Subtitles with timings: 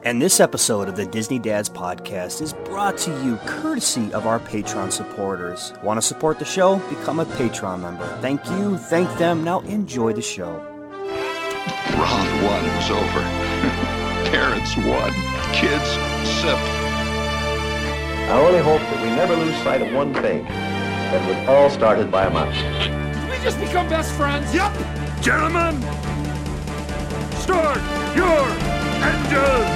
[0.00, 4.40] And this episode of the Disney Dads Podcast is brought to you courtesy of our
[4.40, 5.74] Patreon supporters.
[5.84, 6.78] Want to support the show?
[6.88, 8.06] Become a Patreon member.
[8.22, 9.44] Thank you, thank them.
[9.44, 10.56] Now enjoy the show.
[11.92, 13.20] Round one was over.
[14.32, 15.12] Parents won.
[15.52, 15.88] Kids
[16.40, 16.56] sip.
[18.26, 20.44] I only hope that we never lose sight of one thing.
[20.44, 22.56] That was all started by a mouse.
[22.56, 24.52] Did we just become best friends?
[24.54, 24.72] Yep!
[25.20, 25.80] Gentlemen,
[27.38, 27.78] start
[28.16, 29.66] your engine!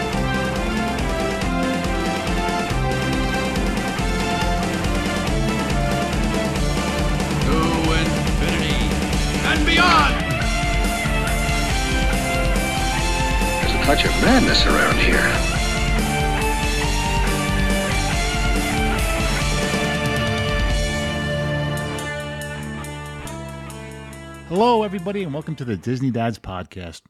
[7.43, 7.57] To
[8.01, 8.81] infinity
[9.51, 10.15] and beyond!
[13.61, 15.57] There's a touch of madness around here.
[24.49, 27.03] Hello, everybody, and welcome to the Disney Dads Podcast.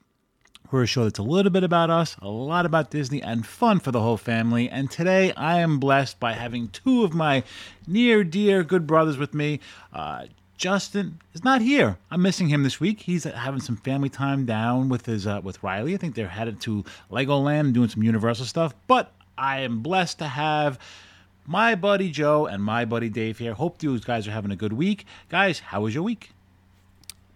[0.72, 3.78] We're a show that's a little bit about us, a lot about Disney, and fun
[3.78, 4.68] for the whole family.
[4.68, 7.44] And today I am blessed by having two of my
[7.86, 9.60] near, dear, good brothers with me.
[9.92, 11.98] Uh, Justin is not here.
[12.10, 13.00] I'm missing him this week.
[13.00, 15.94] He's having some family time down with his uh, with Riley.
[15.94, 18.74] I think they're headed to Legoland doing some Universal stuff.
[18.86, 20.78] But I am blessed to have
[21.46, 23.54] my buddy Joe and my buddy Dave here.
[23.54, 25.60] Hope you guys are having a good week, guys.
[25.60, 26.30] How was your week?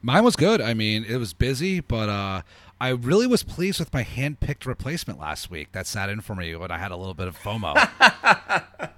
[0.02, 0.62] Mine was good.
[0.62, 2.42] I mean, it was busy, but uh,
[2.80, 5.72] I really was pleased with my hand-picked replacement last week.
[5.72, 7.76] That sat in for me when I had a little bit of FOMO.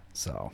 [0.12, 0.52] so,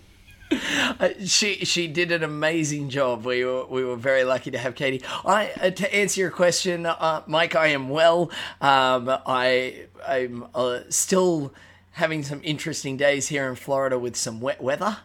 [0.50, 3.26] Uh, she she did an amazing job.
[3.26, 5.02] We were we were very lucky to have Katie.
[5.26, 8.30] I uh, to answer your question, uh, Mike, I am well.
[8.62, 11.52] Um, I I'm uh, still
[11.92, 14.96] having some interesting days here in Florida with some wet weather.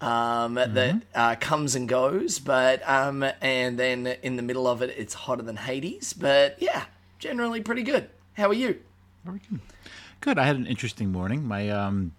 [0.00, 4.94] Um, that uh, comes and goes, but um, and then in the middle of it,
[4.96, 6.12] it's hotter than Hades.
[6.12, 6.84] But yeah,
[7.18, 8.10] generally pretty good.
[8.34, 8.80] How are you?
[9.24, 9.60] Very good.
[10.20, 10.38] Good.
[10.38, 11.46] I had an interesting morning.
[11.46, 12.12] My um,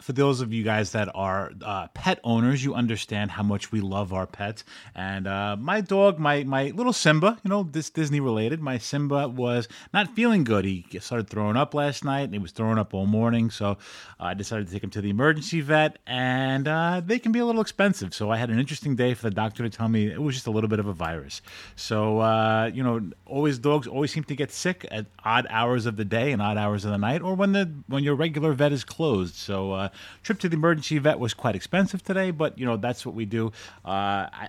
[0.00, 3.80] for those of you guys that are uh, pet owners, you understand how much we
[3.80, 4.64] love our pets.
[4.94, 8.60] And uh, my dog, my my little Simba, you know, this Disney related.
[8.60, 10.64] My Simba was not feeling good.
[10.64, 13.50] He started throwing up last night, and he was throwing up all morning.
[13.50, 13.78] So
[14.18, 17.46] I decided to take him to the emergency vet, and uh, they can be a
[17.46, 18.14] little expensive.
[18.14, 20.46] So I had an interesting day for the doctor to tell me it was just
[20.46, 21.40] a little bit of a virus.
[21.76, 25.96] So uh, you know, always dogs always seem to get sick at odd hours of
[25.96, 28.72] the day and odd hours of the night, or when the when your regular vet
[28.72, 29.36] is closed.
[29.36, 29.88] So uh,
[30.22, 33.24] trip to the emergency vet was quite expensive today, but you know that's what we
[33.24, 33.52] do.
[33.84, 34.48] Uh, I,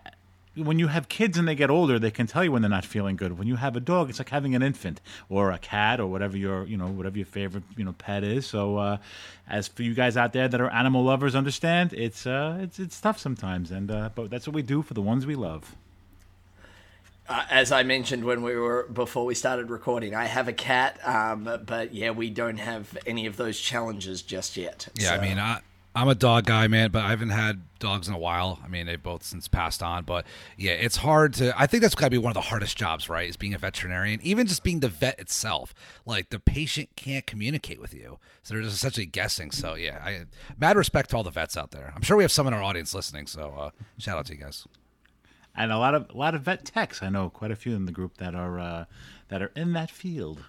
[0.56, 2.86] when you have kids and they get older, they can tell you when they're not
[2.86, 3.38] feeling good.
[3.38, 6.38] When you have a dog, it's like having an infant or a cat or whatever
[6.38, 8.46] your you know whatever your favorite you know pet is.
[8.46, 8.98] So, uh,
[9.48, 13.00] as for you guys out there that are animal lovers, understand it's uh, it's it's
[13.00, 15.76] tough sometimes, and uh, but that's what we do for the ones we love.
[17.28, 21.00] Uh, as I mentioned when we were before we started recording, I have a cat,
[21.08, 24.88] um, but yeah, we don't have any of those challenges just yet.
[24.96, 25.62] yeah, So- I mean, I,
[25.98, 28.60] I'm a dog guy, man, but I haven't had dogs in a while.
[28.62, 30.26] I mean, they've both since passed on, but
[30.58, 31.58] yeah, it's hard to.
[31.60, 33.30] I think that's got to be one of the hardest jobs, right?
[33.30, 35.74] Is being a veterinarian, even just being the vet itself.
[36.06, 39.52] Like the patient can't communicate with you, so they're just essentially guessing.
[39.52, 40.26] So yeah, I
[40.60, 41.94] mad respect to all the vets out there.
[41.96, 44.42] I'm sure we have some in our audience listening, so uh, shout out to you
[44.42, 44.68] guys.
[45.56, 47.02] And a lot of a lot of vet techs.
[47.02, 48.86] I know quite a few in the group that are uh,
[49.30, 50.44] that are in that field.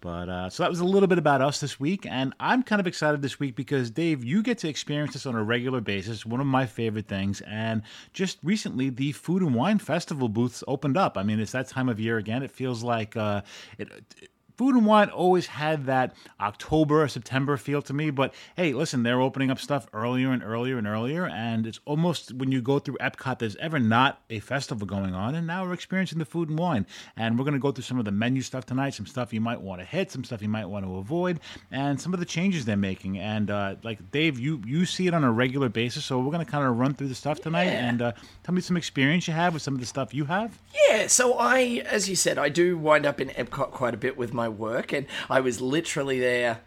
[0.00, 2.80] But uh, so that was a little bit about us this week, and I'm kind
[2.80, 6.24] of excited this week because Dave, you get to experience this on a regular basis.
[6.24, 7.82] One of my favorite things, and
[8.14, 11.18] just recently, the Food and Wine Festival booths opened up.
[11.18, 12.42] I mean, it's that time of year again.
[12.42, 13.42] It feels like uh,
[13.76, 13.90] it.
[14.60, 19.04] Food and Wine always had that October or September feel to me, but hey, listen,
[19.04, 22.78] they're opening up stuff earlier and earlier and earlier, and it's almost when you go
[22.78, 26.50] through Epcot, there's ever not a festival going on, and now we're experiencing the Food
[26.50, 29.06] and Wine, and we're going to go through some of the menu stuff tonight, some
[29.06, 31.40] stuff you might want to hit, some stuff you might want to avoid,
[31.70, 33.18] and some of the changes they're making.
[33.18, 36.44] And uh, like Dave, you you see it on a regular basis, so we're going
[36.44, 39.32] to kind of run through the stuff tonight, and uh, tell me some experience you
[39.32, 40.58] have with some of the stuff you have.
[40.86, 44.18] Yeah, so I, as you said, I do wind up in Epcot quite a bit
[44.18, 46.60] with my work, and I was literally there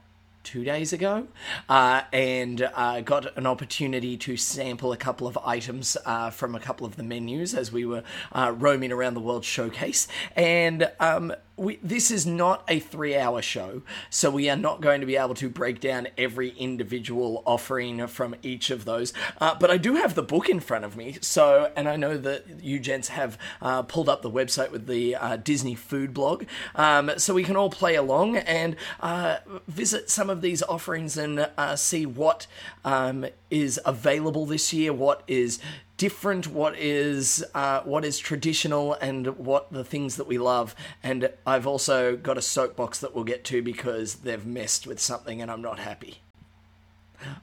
[0.44, 1.28] two days ago
[1.70, 6.60] uh, and uh, got an opportunity to sample a couple of items uh, from a
[6.60, 8.04] couple of the menus as we were
[8.34, 10.08] uh, roaming around the World Showcase.
[10.36, 15.02] And um, we, this is not a three hour show, so we are not going
[15.02, 19.14] to be able to break down every individual offering from each of those.
[19.40, 22.18] Uh, but I do have the book in front of me, so, and I know
[22.18, 26.46] that you gents have uh, pulled up the website with the uh, Disney food blog,
[26.76, 31.48] um, so we can all play along and uh, visit some of these offerings and
[31.58, 32.48] uh, see what
[32.84, 35.60] um, is available this year, what is
[35.96, 40.76] different, what is uh, what is traditional, and what the things that we love.
[41.04, 45.42] And I've also got a soapbox that we'll get to because they've messed with something,
[45.42, 46.18] and I'm not happy.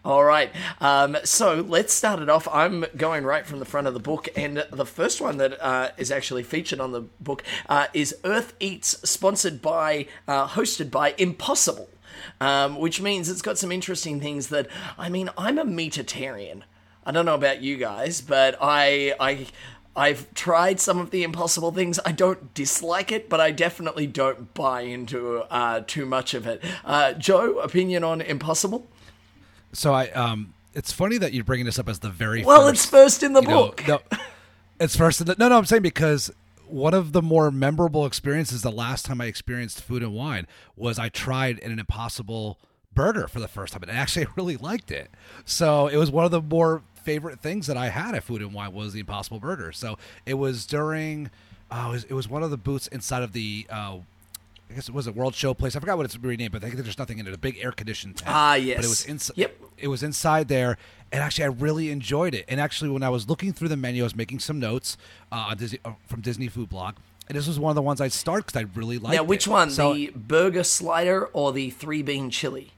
[0.04, 0.50] All right.
[0.80, 2.46] Um, so let's start it off.
[2.52, 5.92] I'm going right from the front of the book, and the first one that uh,
[5.96, 11.14] is actually featured on the book uh, is Earth Eats, sponsored by, uh, hosted by
[11.16, 11.88] Impossible,
[12.40, 14.66] um, which means it's got some interesting things that,
[14.98, 16.62] I mean, I'm a meatitarian.
[17.04, 19.46] I don't know about you guys, but I, I,
[19.96, 21.98] I've tried some of the impossible things.
[22.04, 26.62] I don't dislike it, but I definitely don't buy into uh, too much of it.
[26.84, 28.86] Uh, Joe, opinion on impossible?
[29.72, 32.72] So I um, it's funny that you're bringing this up as the very Well, first,
[32.74, 33.86] it's first in the you know, book.
[33.88, 34.00] no,
[34.78, 35.58] it's first in the no, no.
[35.58, 36.32] I'm saying because
[36.72, 40.46] one of the more memorable experiences the last time I experienced food and wine
[40.76, 42.58] was I tried an impossible
[42.94, 45.10] burger for the first time, and actually I really liked it.
[45.44, 48.52] So it was one of the more favorite things that I had at Food and
[48.52, 49.72] Wine was the Impossible Burger.
[49.72, 49.96] So
[50.26, 51.30] it was during,
[51.70, 53.66] oh, it was, it was one of the booths inside of the.
[53.70, 53.98] Uh,
[54.70, 55.74] I guess it was a World Showplace.
[55.74, 57.34] I forgot what it's renamed, but I think there's nothing in it.
[57.34, 58.30] A big air conditioned tent.
[58.32, 58.84] Ah, But yes.
[58.84, 59.34] it was inside.
[59.36, 59.56] Yep.
[59.80, 60.76] It was inside there,
[61.12, 62.44] and actually, I really enjoyed it.
[62.48, 64.96] And actually, when I was looking through the menu, I was making some notes
[65.32, 66.94] uh, Disney, uh, from Disney Food Blog,
[67.28, 69.14] and this was one of the ones I started because I really liked.
[69.14, 69.18] It.
[69.18, 69.50] Now, which it.
[69.50, 69.70] one?
[69.70, 72.72] So, the burger slider or the three bean chili?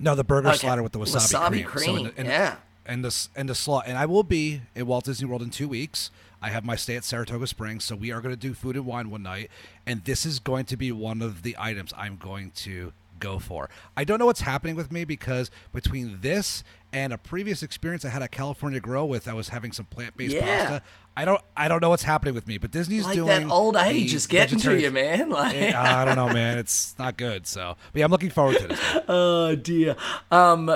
[0.00, 0.58] no, the burger Okay.
[0.58, 1.94] slider with the wasabi, Wasabi cream.
[1.94, 2.56] cream, and, and, yeah.
[2.86, 3.84] and the and the slot.
[3.86, 6.10] And I will be in Walt Disney World in two weeks.
[6.40, 8.84] I have my stay at Saratoga Springs, so we are going to do food and
[8.84, 9.48] wine one night,
[9.86, 13.70] and this is going to be one of the items I'm going to go for.
[13.96, 18.08] I don't know what's happening with me because between this and a previous experience I
[18.10, 20.40] had at California Grill with I was having some plant based Yeah.
[20.68, 20.82] pasta.
[21.16, 23.76] I don't I don't know what's happening with me, but Disney's Like doing that old
[23.76, 25.30] age is getting to you, man.
[25.38, 26.58] Like, Eh, I don't know, man.
[26.58, 27.46] It's not good.
[27.46, 28.80] So, but yeah, I'm looking forward to this.
[29.08, 29.96] oh dear.
[30.30, 30.74] Um,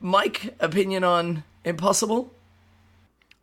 [0.00, 2.32] Mike, opinion on Impossible?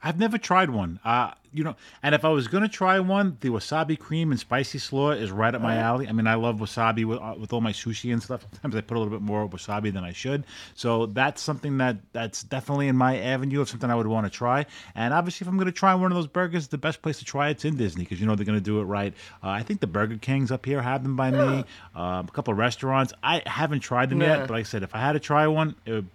[0.04, 1.00] I've never tried one.
[1.04, 4.40] Uh, you know, and if I was going to try one, the wasabi cream and
[4.40, 6.08] spicy slaw is right up my alley.
[6.08, 8.46] I mean, I love wasabi with, uh, with all my sushi and stuff.
[8.54, 10.46] Sometimes I put a little bit more wasabi than I should.
[10.76, 14.30] So that's something that that's definitely in my avenue of something I would want to
[14.30, 14.66] try.
[14.96, 17.26] And obviously, if I'm going to try one of those burgers, the best place to
[17.26, 19.14] try it's in Disney because you know they're going to do it right.
[19.44, 21.66] Uh, I think the Burger Kings up here have them by me.
[21.96, 23.14] Um, a couple of restaurants.
[23.24, 25.76] I haven't tried them yet, but like I said, if I had to try one,
[25.86, 26.08] it would,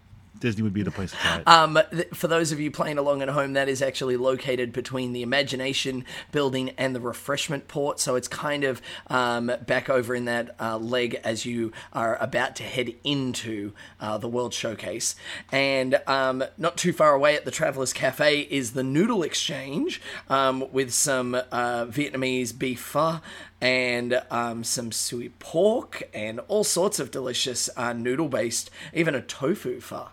[0.43, 1.49] Disney would be the place to try it.
[1.49, 5.13] Um, th- for those of you playing along at home, that is actually located between
[5.13, 8.01] the Imagination building and the refreshment port.
[8.01, 12.57] So it's kind of um, back over in that uh, leg as you are about
[12.57, 15.15] to head into uh, the World Showcase.
[15.53, 20.65] And um, not too far away at the Travelers Cafe is the Noodle Exchange um,
[20.73, 23.21] with some uh, Vietnamese beef pho
[23.61, 29.23] and um, some sui pork and all sorts of delicious uh, noodle based, even a
[29.23, 30.09] tofu pho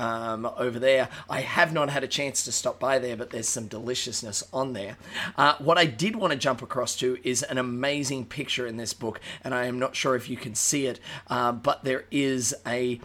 [0.00, 1.08] um, over there.
[1.28, 4.72] I have not had a chance to stop by there, but there's some deliciousness on
[4.72, 4.96] there.
[5.36, 8.94] Uh, what I did want to jump across to is an amazing picture in this
[8.94, 10.98] book, and I am not sure if you can see it,
[11.28, 13.00] uh, but there is a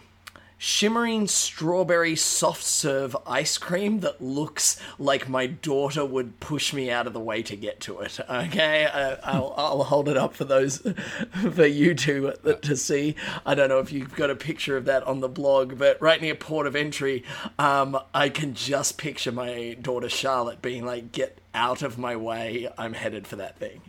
[0.58, 7.06] shimmering strawberry soft serve ice cream that looks like my daughter would push me out
[7.06, 8.18] of the way to get to it.
[8.28, 10.78] Okay, uh, I'll, I'll hold it up for those
[11.52, 12.32] for you two
[12.62, 13.16] to see.
[13.44, 16.20] I don't know if you've got a picture of that on the blog, but right
[16.20, 17.24] near port of entry,
[17.58, 22.68] um, I can just picture my daughter Charlotte being like, "Get out of my way!
[22.78, 23.82] I'm headed for that thing."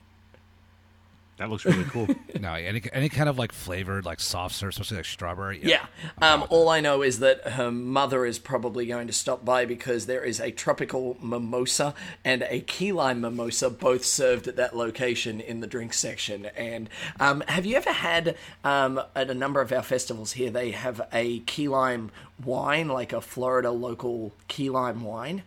[1.38, 2.08] That looks really cool.
[2.40, 5.60] no, any any kind of like flavored like soft serve, especially like strawberry.
[5.64, 5.86] Yeah.
[6.22, 10.06] Um, all I know is that her mother is probably going to stop by because
[10.08, 11.94] there is a tropical mimosa
[12.26, 16.48] and a key lime mimosa both served at that location in the drink section.
[16.58, 16.90] And
[17.20, 20.50] um, have you ever had um, at a number of our festivals here?
[20.50, 22.12] They have a key lime
[22.44, 25.44] wine, like a Florida local key lime wine.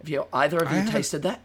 [0.00, 1.40] Have you either of I you haven't- tasted that?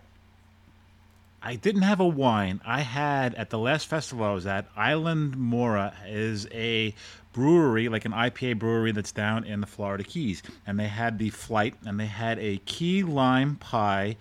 [1.46, 2.62] I didn't have a wine.
[2.66, 6.96] I had at the last festival I was at, Islamorada is a
[7.34, 10.42] brewery, like an IPA brewery that's down in the Florida Keys.
[10.66, 14.16] And they had the flight and they had a key lime pie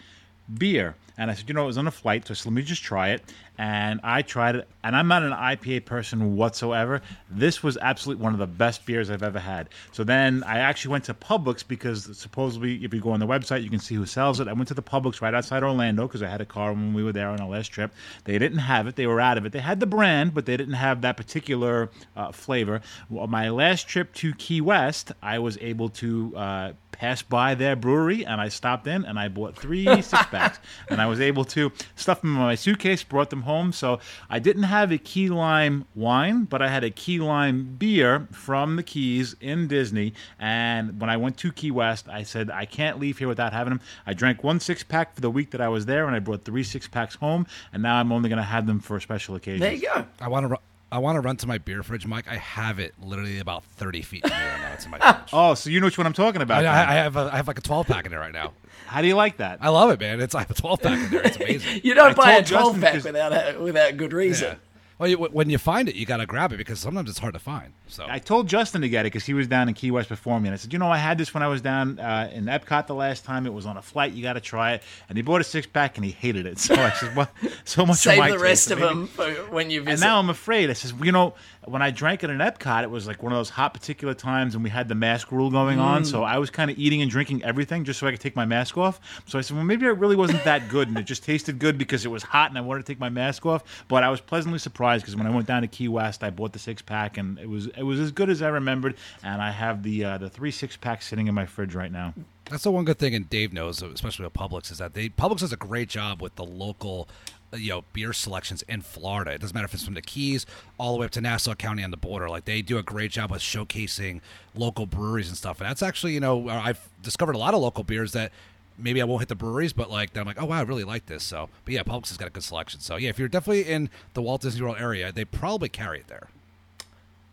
[0.59, 0.97] beer.
[1.19, 2.63] And I said, you know, it was on a flight, so I said, let me
[2.63, 3.23] just try it.
[3.59, 7.03] And I tried it, and I'm not an IPA person whatsoever.
[7.31, 9.69] This was absolutely one of the best beers I've ever had.
[9.93, 13.63] So then I actually went to Publix because supposedly, if you go on the website,
[13.63, 14.49] you can see who sells it.
[14.49, 17.05] I went to the Publix right outside Orlando because I had a car when we
[17.05, 17.93] were there on our last trip.
[18.25, 19.53] They didn't have it, they were out of it.
[19.53, 22.81] They had the brand, but they didn't have that particular uh, flavor.
[23.11, 26.37] Well, my last trip to Key West, I was able to.
[26.37, 26.73] Uh,
[27.03, 31.03] passed by their brewery and I stopped in and I bought three six packs and
[31.03, 33.73] I was able to stuff them in my suitcase, brought them home.
[33.73, 33.99] So
[34.31, 38.77] I didn't have a key lime wine, but I had a key lime beer from
[38.77, 40.15] the Keys in Disney.
[40.39, 43.73] And when I went to Key West, I said I can't leave here without having
[43.73, 43.81] them.
[44.07, 46.45] I drank one six pack for the week that I was there, and I brought
[46.45, 47.49] three six packs home.
[47.73, 49.63] And now I'm only going to have them for a special occasions.
[49.63, 50.07] There you go.
[50.21, 50.72] I want to.
[50.93, 52.27] I want to run to my beer fridge, Mike.
[52.29, 54.73] I have it literally about thirty feet from me right now.
[54.75, 55.31] It's in my fridge.
[55.33, 56.59] Oh, so you know which one I'm talking about?
[56.61, 56.89] I, then.
[56.89, 58.53] I have a, I have like a twelve pack in there right now.
[58.87, 59.59] How do you like that?
[59.63, 60.21] I love it, man.
[60.21, 61.23] It's I have a twelve pack in there.
[61.27, 61.81] It's amazing.
[61.83, 64.49] You don't I buy a told Justin 12 pack because- without a, without good reason.
[64.51, 64.55] Yeah.
[65.03, 67.35] Well, you, when you find it, you got to grab it because sometimes it's hard
[67.35, 67.73] to find.
[67.89, 70.39] So I told Justin to get it because he was down in Key West before
[70.39, 72.45] me, and I said, "You know, I had this when I was down uh, in
[72.45, 73.45] Epcot the last time.
[73.45, 74.13] It was on a flight.
[74.13, 76.59] You got to try it." And he bought a six pack, and he hated it.
[76.63, 77.29] So I said, "Well,
[77.65, 79.99] so much Save of my the rest so of maybe- them for when you And
[80.01, 80.71] now I'm afraid.
[80.71, 83.39] I says, you know, when I drank it in Epcot, it was like one of
[83.39, 86.05] those hot particular times, and we had the mask rule going on.
[86.05, 88.45] So I was kind of eating and drinking everything just so I could take my
[88.45, 89.01] mask off.
[89.27, 91.79] So I said, well, maybe it really wasn't that good, and it just tasted good
[91.79, 93.85] because it was hot, and I wanted to take my mask off.
[93.89, 96.53] But I was pleasantly surprised because when I went down to Key West, I bought
[96.53, 98.97] the six pack, and it was it was as good as I remembered.
[99.23, 102.15] And I have the uh, the three six packs sitting in my fridge right now.
[102.51, 105.39] That's the one good thing, and Dave knows, especially with Publix, is that they Publix
[105.39, 107.09] does a great job with the local,
[107.55, 109.33] you know, beer selections in Florida.
[109.33, 110.47] It doesn't matter if it's from the Keys
[110.79, 112.29] all the way up to Nassau County on the border.
[112.29, 114.21] Like they do a great job with showcasing
[114.55, 115.61] local breweries and stuff.
[115.61, 118.33] And that's actually, you know, I've discovered a lot of local beers that
[118.79, 121.07] maybe I won't hit the breweries, but like I'm like, oh wow, I really like
[121.07, 121.23] this.
[121.23, 122.81] So, but yeah, Publix has got a good selection.
[122.81, 126.09] So yeah, if you're definitely in the Walt Disney World area, they probably carry it
[126.09, 126.29] there.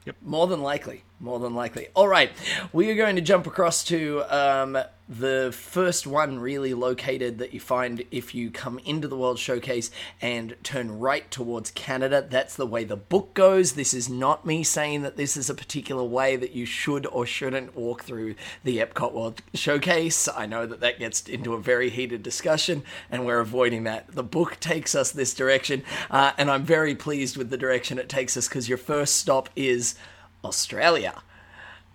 [0.05, 1.03] Yep, more than likely.
[1.21, 1.87] More than likely.
[1.95, 2.31] All right.
[2.71, 4.77] We are going to jump across to um,
[5.09, 9.91] the first one really located that you find if you come into the World Showcase
[10.21, 12.25] and turn right towards Canada.
[12.29, 13.73] That's the way the book goes.
[13.73, 17.25] This is not me saying that this is a particular way that you should or
[17.25, 20.29] shouldn't walk through the Epcot World Showcase.
[20.29, 24.09] I know that that gets into a very heated discussion, and we're avoiding that.
[24.09, 28.07] The book takes us this direction, uh, and I'm very pleased with the direction it
[28.07, 29.95] takes us because your first stop is
[30.43, 31.21] Australia.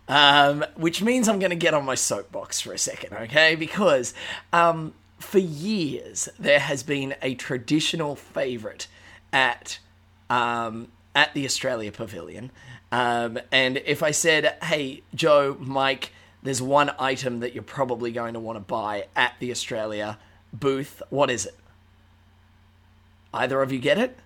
[0.07, 3.55] Um, which means I'm going to get on my soapbox for a second, okay?
[3.55, 4.13] Because
[4.53, 8.87] um, for years there has been a traditional favourite
[9.33, 9.79] at
[10.29, 12.51] um, at the Australia Pavilion,
[12.93, 18.35] um, and if I said, "Hey, Joe, Mike," there's one item that you're probably going
[18.35, 20.19] to want to buy at the Australia
[20.53, 21.01] booth.
[21.09, 21.55] What is it?
[23.33, 24.19] Either of you get it?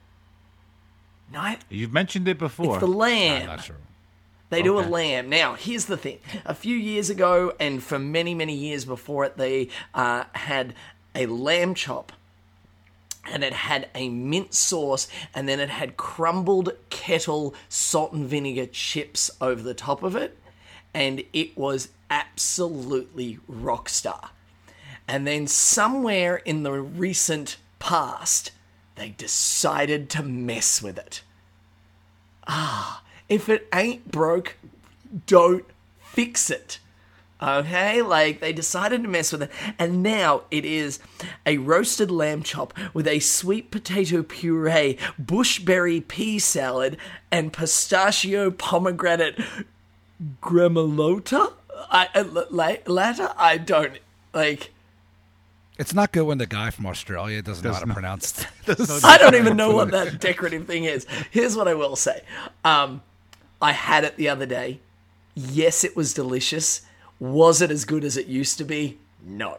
[1.32, 2.75] No, You've mentioned it before.
[2.75, 3.50] it's the lamb.
[3.50, 3.58] I'm
[4.50, 5.28] They do a lamb.
[5.28, 6.21] Now, here's the thing.
[6.47, 10.75] A few years ago, and for many, many years before it, they uh, had
[11.14, 12.12] a lamb chop.
[13.31, 18.64] And it had a mint sauce, and then it had crumbled kettle salt and vinegar
[18.64, 20.38] chips over the top of it.
[20.95, 24.31] And it was absolutely rock star.
[25.07, 28.52] And then somewhere in the recent past,
[28.95, 31.23] they decided to mess with it.
[32.47, 34.56] Ah, if it ain't broke,
[35.26, 35.64] don't
[36.00, 36.78] fix it.
[37.40, 40.99] Okay, like they decided to mess with it, and now it is
[41.47, 46.97] a roasted lamb chop with a sweet potato puree, bushberry pea salad,
[47.30, 49.40] and pistachio pomegranate
[50.42, 51.52] gremolata.
[51.90, 53.32] I uh, latter.
[53.37, 53.99] I don't
[54.35, 54.73] like.
[55.78, 58.44] It's not good when the guy from Australia doesn't know how to pronounce.
[59.04, 61.06] I don't even know what that decorative thing is.
[61.30, 62.23] Here's what I will say.
[62.64, 63.00] Um,
[63.60, 64.80] I had it the other day.
[65.34, 66.82] Yes, it was delicious.
[67.20, 68.98] Was it as good as it used to be?
[69.24, 69.58] No.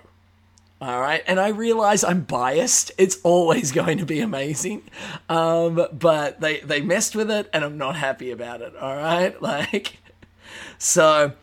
[0.81, 1.23] All right.
[1.27, 2.91] And I realize I'm biased.
[2.97, 4.83] It's always going to be amazing.
[5.27, 8.75] Um, but they, they messed with it and I'm not happy about it.
[8.75, 9.35] All right.
[9.49, 9.97] Like,
[10.77, 11.33] so,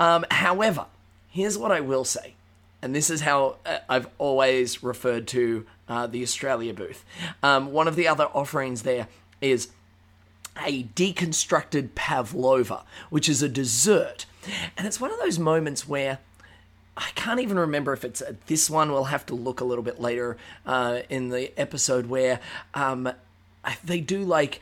[0.00, 0.86] um, however,
[1.30, 2.34] here's what I will say.
[2.80, 7.04] And this is how uh, I've always referred to uh, the Australia booth.
[7.42, 9.08] Um, one of the other offerings there
[9.40, 9.68] is
[10.64, 14.26] a deconstructed pavlova, which is a dessert.
[14.76, 16.18] And it's one of those moments where
[16.96, 18.90] I can't even remember if it's uh, this one.
[18.90, 22.40] We'll have to look a little bit later uh, in the episode where
[22.74, 23.12] um,
[23.84, 24.60] they do like,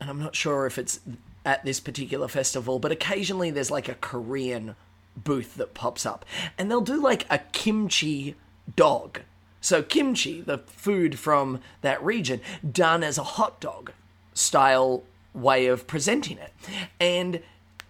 [0.00, 1.00] and I'm not sure if it's
[1.44, 4.74] at this particular festival, but occasionally there's like a Korean
[5.16, 6.24] booth that pops up,
[6.58, 8.34] and they'll do like a kimchi
[8.74, 9.20] dog.
[9.60, 13.92] So kimchi, the food from that region, done as a hot dog
[14.32, 15.02] style
[15.34, 16.52] way of presenting it.
[16.98, 17.42] And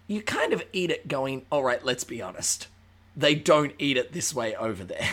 [0.07, 2.67] you kind of eat it going, all right, let's be honest.
[3.15, 5.09] They don't eat it this way over there.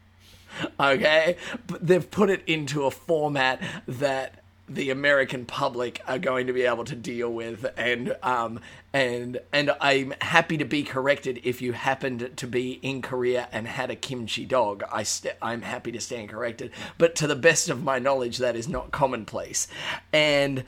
[0.80, 1.36] okay?
[1.66, 4.40] But they've put it into a format that
[4.70, 8.60] the American public are going to be able to deal with, and um,
[8.92, 13.66] and and I'm happy to be corrected if you happened to be in Korea and
[13.66, 14.84] had a kimchi dog.
[14.92, 18.54] I st- I'm happy to stand corrected, but to the best of my knowledge, that
[18.54, 19.66] is not commonplace,
[20.12, 20.62] and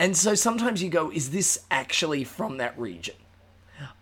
[0.00, 3.14] and so sometimes you go, is this actually from that region?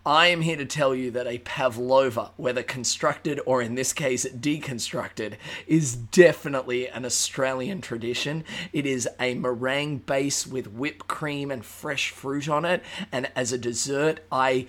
[0.07, 4.25] I am here to tell you that a pavlova, whether constructed or in this case
[4.25, 5.35] deconstructed,
[5.67, 8.45] is definitely an Australian tradition.
[8.73, 13.53] It is a meringue base with whipped cream and fresh fruit on it, and as
[13.53, 14.67] a dessert, I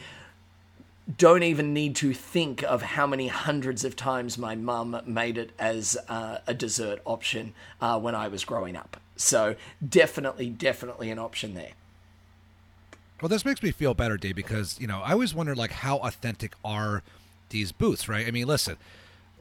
[1.18, 5.52] don't even need to think of how many hundreds of times my mum made it
[5.58, 8.98] as uh, a dessert option uh, when I was growing up.
[9.20, 11.72] So, definitely, definitely an option there.
[13.22, 15.98] Well, this makes me feel better, Dave, because you know I always wondered like how
[15.98, 17.04] authentic are
[17.50, 18.26] these booths, right?
[18.26, 18.78] I mean, listen,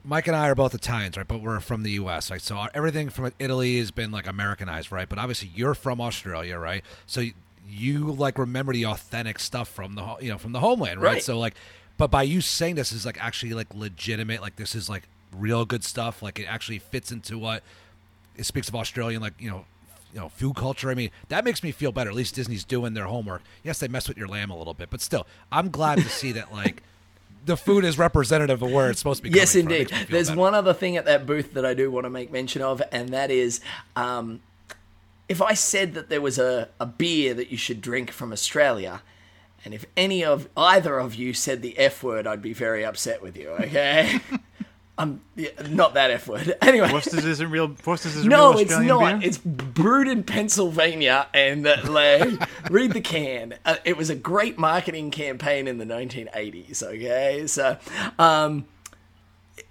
[0.05, 1.29] Mike and I are both Italians, right?
[1.29, 2.43] But we're from the U.S., right?
[2.43, 5.09] So everything from Italy has been like Americanized, right?
[5.09, 6.83] But obviously, you're from Australia, right?
[7.07, 7.35] So you,
[7.69, 11.15] you like remember the authentic stuff from the you know from the homeland, right?
[11.15, 11.23] Right.
[11.23, 11.55] So like,
[11.97, 15.65] but by you saying this is like actually like legitimate, like this is like real
[15.65, 17.63] good stuff, like it actually fits into what
[18.38, 19.64] it speaks of Australian, like you know,
[20.14, 20.90] you know, food culture.
[20.90, 22.09] I mean, that makes me feel better.
[22.11, 23.42] At least Disney's doing their homework.
[23.62, 26.33] Yes, they mess with your lamb a little bit, but still, I'm glad to see
[26.33, 26.83] that like
[27.45, 29.37] the food is representative of where it's supposed to be.
[29.37, 29.54] Yes.
[29.54, 29.90] Indeed.
[29.90, 30.40] makes me feel There's better.
[30.40, 33.11] one other thing at that booth that I do want to make mention of, and
[33.11, 33.61] that is
[33.97, 34.40] um,
[35.28, 39.02] if I said that there was a, a beer that you should drink from Australia,
[39.64, 43.21] and if any of either of you said the F word, I'd be very upset
[43.23, 44.21] with you, okay?
[44.99, 46.57] I'm yeah, not that F word.
[46.62, 46.88] Anyway.
[46.88, 47.75] Foster's isn't real.
[47.76, 49.21] Foster's isn't No, real it's not.
[49.21, 49.28] beer?
[49.28, 52.28] It's brewed in Pennsylvania, and uh, like,
[52.71, 53.55] read the can.
[53.64, 56.83] Uh, it was a great marketing campaign in the 1980s.
[56.83, 57.78] Okay, so
[58.19, 58.67] um,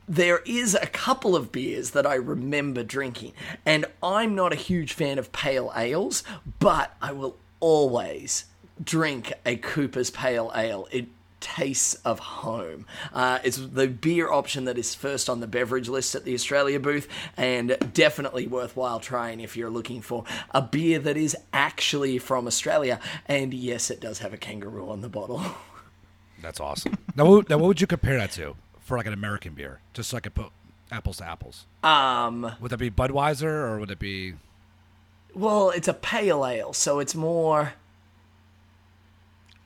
[0.07, 3.33] there is a couple of beers that I remember drinking,
[3.65, 6.23] and I'm not a huge fan of pale ales,
[6.59, 8.45] but I will always
[8.81, 10.87] drink a Cooper's Pale Ale.
[10.91, 11.07] It
[11.39, 12.85] tastes of home.
[13.13, 16.79] Uh, it's the beer option that is first on the beverage list at the Australia
[16.79, 22.47] booth, and definitely worthwhile trying if you're looking for a beer that is actually from
[22.47, 22.99] Australia.
[23.27, 25.41] And yes, it does have a kangaroo on the bottle.
[26.41, 26.97] That's awesome.
[27.15, 29.79] now, what, now, what would you compare that to for like an American beer?
[29.93, 30.51] Just so I could put
[30.91, 31.65] apples to apples.
[31.83, 34.35] Um, Would that be Budweiser or would it be?
[35.35, 37.73] well, it's a pale ale, so it's more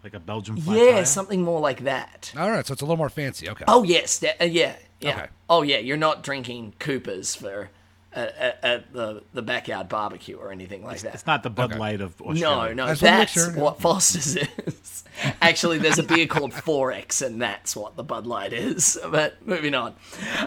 [0.03, 1.05] like a Belgian flat yeah, tire?
[1.05, 2.34] something more like that.
[2.38, 3.50] All right, so it's a little more fancy.
[3.50, 3.65] Okay.
[3.67, 5.09] Oh yes, that- uh, yeah, yeah.
[5.11, 5.27] Okay.
[5.50, 7.70] Oh yeah, you're not drinking Coopers for
[8.16, 11.14] uh, at, at the the backyard barbecue or anything like that.
[11.14, 11.79] It's not the Bud Okay.
[11.79, 12.74] Light of Australia.
[12.75, 13.51] no, no, just that's sure.
[13.53, 15.03] what Foster's is.
[15.42, 18.98] Actually, there's a beer called Forex, and that's what the Bud Light is.
[19.11, 19.96] But moving on.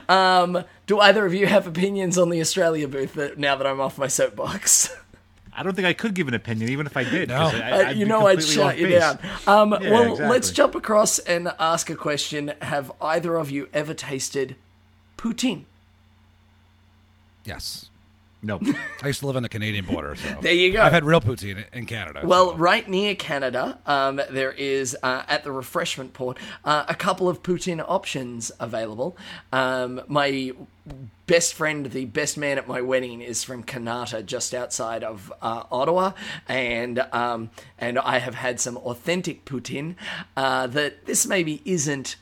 [0.08, 3.80] Um, do either of you have opinions on the Australia booth that, now that I'm
[3.80, 4.94] off my soapbox?
[5.56, 7.28] I don't think I could give an opinion, even if I did.
[7.28, 7.50] No.
[7.50, 9.00] 'cause I, Uh, I'd you be know I'd shut you base.
[9.00, 9.18] down.
[9.46, 10.26] Um, Yeah, well, exactly.
[10.28, 12.52] let's jump across and ask a question.
[12.60, 14.56] Have either of you ever tasted
[15.16, 15.64] poutine?
[17.44, 17.90] Yes.
[18.44, 18.61] No,
[19.02, 20.83] I used to live on the Canadian border, so There you go.
[20.83, 22.20] I've had real poutine in Canada.
[22.24, 26.94] Well, so- right near Canada, um, there is uh, at the refreshment port uh, a
[26.94, 29.16] couple of poutine options available.
[29.52, 30.52] Um, my
[31.26, 35.62] best friend, the best man at my wedding, is from Kanata, just outside of uh,
[35.70, 36.12] Ottawa,
[36.46, 39.94] and um, and I have had some authentic poutine.
[40.37, 42.16] Uh, that this maybe isn't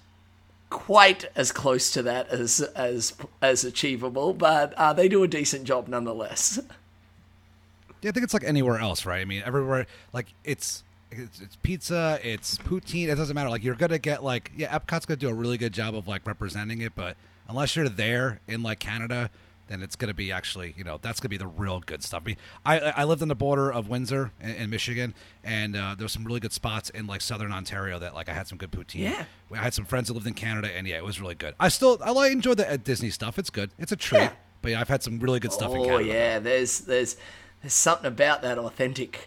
[0.73, 5.65] quite as close to that as as as achievable, but uh, they do a decent
[5.65, 6.59] job nonetheless.
[8.01, 9.21] Yeah, I think it's like anywhere else, right?
[9.21, 13.09] I mean, everywhere, like it's it's, it's pizza, it's poutine.
[13.09, 13.51] It doesn't matter.
[13.51, 16.27] Like you're gonna get like yeah, Epcot's gonna do a really good job of like
[16.27, 17.17] representing it, but
[17.49, 19.31] unless you're there in like Canada,
[19.73, 22.23] then it's gonna be actually you know that's gonna be the real good stuff.
[22.25, 25.95] I mean, I I lived on the border of Windsor in, in Michigan, and uh,
[25.97, 28.59] there was some really good spots in like southern Ontario that like I had some
[28.59, 29.01] good poutine.
[29.01, 29.25] Yeah.
[29.53, 31.55] I had some friends that lived in Canada, and yeah, it was really good.
[31.59, 33.39] I still I like enjoy the uh, Disney stuff.
[33.39, 33.71] It's good.
[33.79, 34.19] It's a treat.
[34.21, 34.33] Yeah.
[34.61, 36.05] But yeah, I've had some really good stuff in Oh Canada.
[36.05, 37.17] yeah, there's there's
[37.63, 39.27] there's something about that authentic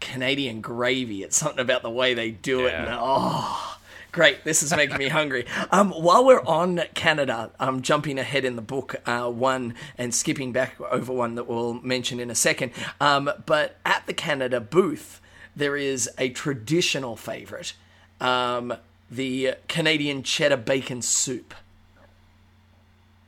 [0.00, 1.22] Canadian gravy.
[1.22, 2.74] It's something about the way they do it.
[2.74, 3.78] And, oh,
[4.14, 4.44] great!
[4.44, 5.44] This is making me hungry.
[5.70, 10.52] Um, while we're on Canada, I'm jumping ahead in the book uh, one and skipping
[10.52, 12.72] back over one that we'll mention in a second.
[13.00, 15.20] Um, but at the Canada booth,
[15.54, 17.74] there is a traditional favourite,
[18.20, 18.74] um,
[19.10, 21.52] the Canadian cheddar bacon soup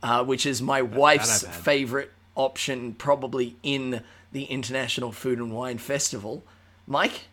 [0.03, 6.43] uh, which is my wife's favorite option, probably in the International Food and Wine Festival.
[6.85, 7.27] Mike,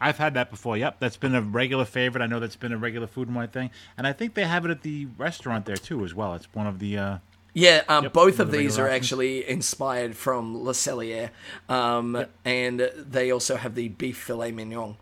[0.00, 0.76] I've had that before.
[0.76, 2.22] Yep, that's been a regular favorite.
[2.22, 4.64] I know that's been a regular food and wine thing, and I think they have
[4.64, 6.34] it at the restaurant there too as well.
[6.34, 7.18] It's one of the uh,
[7.52, 9.04] Yeah, um, Yep, both of of the these are options.
[9.04, 11.30] actually inspired from Le Cellier,
[11.68, 14.96] um, and they also have the beef filet mignon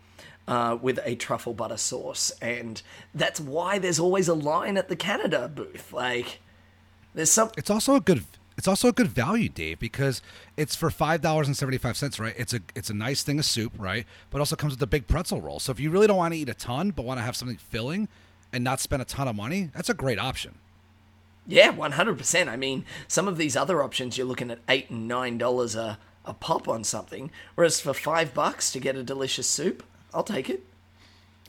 [0.49, 2.83] uh, with a truffle butter sauce, and
[3.15, 5.93] that's why there's always a line at the Canada booth.
[5.93, 6.41] Like,
[7.15, 7.51] there's some.
[7.57, 8.25] It's also a good.
[8.59, 10.21] It's also a good value, Dave, because
[10.57, 12.35] it's for five dollars and seventy five cents, right?
[12.37, 14.05] It's a it's a nice thing of soup, right?
[14.31, 15.61] But also comes with a big pretzel roll.
[15.61, 17.57] So if you really don't want to eat a ton, but want to have something
[17.57, 18.09] filling
[18.53, 20.57] and not spend a ton of money, that's a great option.
[21.47, 22.51] Yeah, one hundred percent.
[22.51, 25.99] I mean, some of these other options you're looking at eight and nine dollars a
[26.25, 30.51] a pop on something, whereas for five bucks to get a delicious soup, I'll take
[30.51, 30.65] it.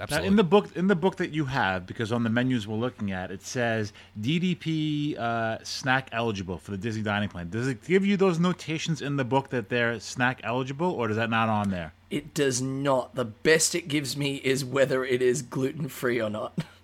[0.10, 2.78] Now, in the book, in the book that you have, because on the menus we're
[2.78, 7.50] looking at, it says DDP uh, snack eligible for the Disney dining plan.
[7.50, 11.18] Does it give you those notations in the book that they're snack eligible, or is
[11.18, 11.94] that not on there?
[12.10, 13.16] It does not.
[13.16, 16.58] The best it gives me is whether it is gluten free or not.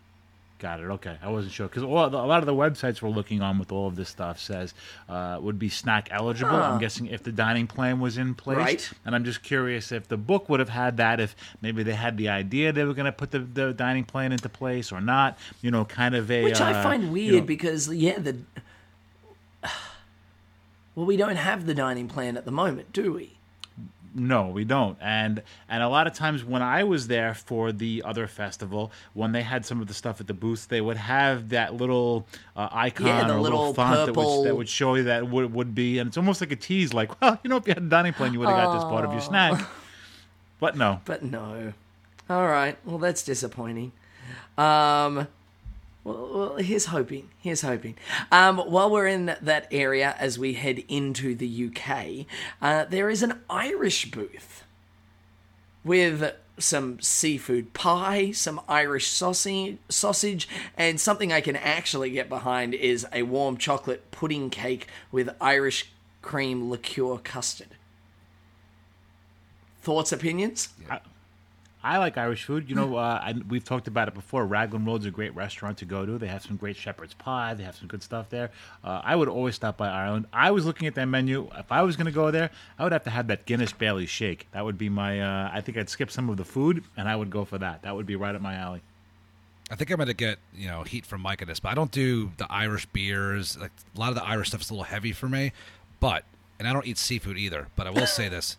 [0.57, 0.83] Got it.
[0.85, 3.87] Okay, I wasn't sure because a lot of the websites we're looking on with all
[3.87, 4.73] of this stuff says
[5.09, 6.55] uh, would be snack eligible.
[6.55, 8.89] I'm guessing if the dining plan was in place, Right.
[9.05, 11.19] and I'm just curious if the book would have had that.
[11.19, 14.31] If maybe they had the idea they were going to put the, the dining plan
[14.31, 15.37] into place or not.
[15.61, 18.37] You know, kind of a Which I uh, find you weird know- because, yeah, the.
[20.95, 23.37] Well, we don't have the dining plan at the moment, do we?
[24.17, 24.97] No, we don't.
[25.01, 29.33] And and a lot of times when I was there for the other festival, when
[29.33, 32.25] they had some of the stuff at the booths, they would have that little
[32.55, 35.53] uh, icon Yeah, or little, little font that would, that would show you that would
[35.53, 37.83] would be, and it's almost like a tease, like, well, you know, if you had
[37.83, 39.61] a dining plan, you would have got this part of your snack.
[40.61, 41.73] But no, But no.
[42.29, 42.77] All right.
[42.85, 43.91] Well, that's disappointing.
[44.57, 45.27] Um,
[46.05, 47.29] well, well, here's hoping.
[47.41, 47.95] Here's hoping.
[48.31, 52.27] Um, while we're in that area, as we head into the UK,
[52.61, 54.63] uh, there is an Irish booth
[55.83, 62.75] with some seafood pie, some Irish sausage, sausage, and something I can actually get behind
[62.75, 65.91] is a warm chocolate pudding cake with Irish
[66.21, 67.69] cream liqueur custard.
[69.81, 70.69] Thoughts, opinions?
[70.89, 70.99] I
[71.99, 72.67] like Irish food.
[72.67, 74.45] You know, uh, I, we've talked about it before.
[74.45, 76.17] Raglan Road's a great restaurant to go to.
[76.17, 77.53] They have some great shepherd's pie.
[77.53, 78.49] They have some good stuff there.
[78.83, 80.25] Uh, I would always stop by Ireland.
[80.33, 81.49] I was looking at their menu.
[81.55, 84.07] If I was going to go there, I would have to have that Guinness Bailey
[84.07, 84.47] shake.
[84.51, 85.21] That would be my.
[85.21, 87.83] Uh, I think I'd skip some of the food, and I would go for that.
[87.83, 88.81] That would be right up my alley.
[89.69, 91.75] I think I'm going to get you know heat from Mike on this, but I
[91.75, 93.57] don't do the Irish beers.
[93.57, 95.51] Like a lot of the Irish stuff is a little heavy for me.
[95.99, 96.23] But
[96.59, 97.67] and I don't eat seafood either.
[97.75, 98.57] But I will say this: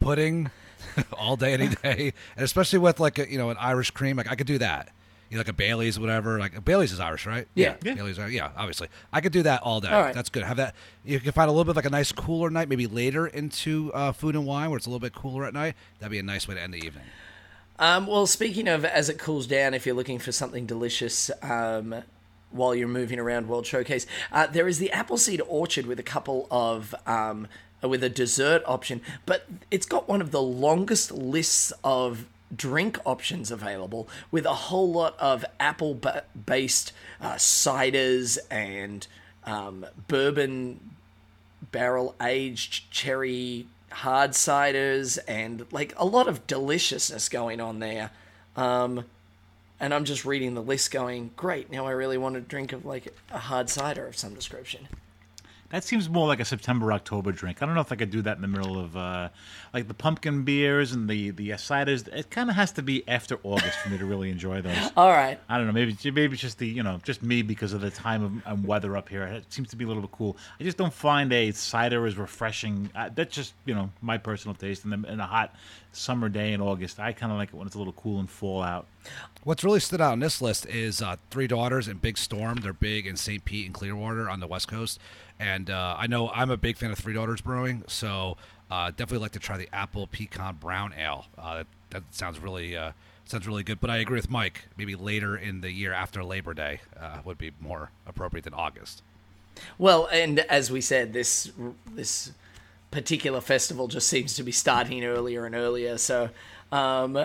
[0.00, 0.50] pudding
[1.12, 4.30] all day, any day, and especially with like a, you know an Irish cream, like
[4.30, 4.90] I could do that.
[5.28, 6.38] You know, like a Bailey's, whatever.
[6.38, 7.48] Like Bailey's is Irish, right?
[7.56, 7.74] Yeah.
[7.82, 7.94] Yeah.
[7.94, 8.86] Bailey's, are- yeah, obviously.
[9.12, 9.88] I could do that all day.
[9.88, 10.14] All right.
[10.14, 10.44] That's good.
[10.44, 10.76] Have that.
[11.04, 13.92] You can find a little bit of like a nice cooler night, maybe later into
[13.92, 15.74] uh, food and wine, where it's a little bit cooler at night.
[15.98, 17.02] That'd be a nice way to end the evening.
[17.80, 22.04] Um, well, speaking of as it cools down, if you're looking for something delicious um,
[22.52, 26.46] while you're moving around World Showcase, uh, there is the Appleseed Orchard with a couple
[26.52, 26.94] of.
[27.04, 27.48] Um,
[27.88, 33.50] with a dessert option, but it's got one of the longest lists of drink options
[33.50, 39.06] available with a whole lot of apple ba- based uh, ciders and
[39.44, 40.78] um, bourbon
[41.72, 48.10] barrel aged cherry hard ciders and like a lot of deliciousness going on there.
[48.56, 49.04] Um,
[49.78, 52.86] and I'm just reading the list going, great, now I really want to drink of
[52.86, 54.88] like a hard cider of some description.
[55.70, 57.62] That seems more like a September October drink.
[57.62, 59.30] I don't know if I could do that in the middle of uh,
[59.74, 62.06] like the pumpkin beers and the the ciders.
[62.08, 64.76] It kind of has to be after August for me to really enjoy those.
[64.96, 65.38] All right.
[65.48, 65.72] I don't know.
[65.72, 68.66] Maybe maybe it's just the you know just me because of the time of and
[68.66, 69.24] weather up here.
[69.24, 70.36] It seems to be a little bit cool.
[70.60, 72.90] I just don't find a cider as refreshing.
[72.94, 74.84] Uh, that's just you know my personal taste.
[74.84, 75.54] In, the, in a hot
[75.92, 78.30] summer day in August, I kind of like it when it's a little cool and
[78.30, 78.86] fall out.
[79.44, 82.56] What's really stood out on this list is uh, Three Daughters and Big Storm.
[82.56, 83.44] They're big in St.
[83.44, 84.98] Pete and Clearwater on the West Coast.
[85.38, 88.36] And uh, I know I'm a big fan of Three Daughters Brewing, so
[88.70, 91.26] uh, definitely like to try the Apple Pecan Brown Ale.
[91.36, 92.92] Uh, that, that sounds really uh,
[93.26, 93.80] sounds really good.
[93.80, 94.64] But I agree with Mike.
[94.76, 99.02] Maybe later in the year after Labor Day uh, would be more appropriate than August.
[99.78, 101.52] Well, and as we said, this
[101.94, 102.32] this
[102.90, 105.98] particular festival just seems to be starting earlier and earlier.
[105.98, 106.30] So,
[106.72, 107.18] um,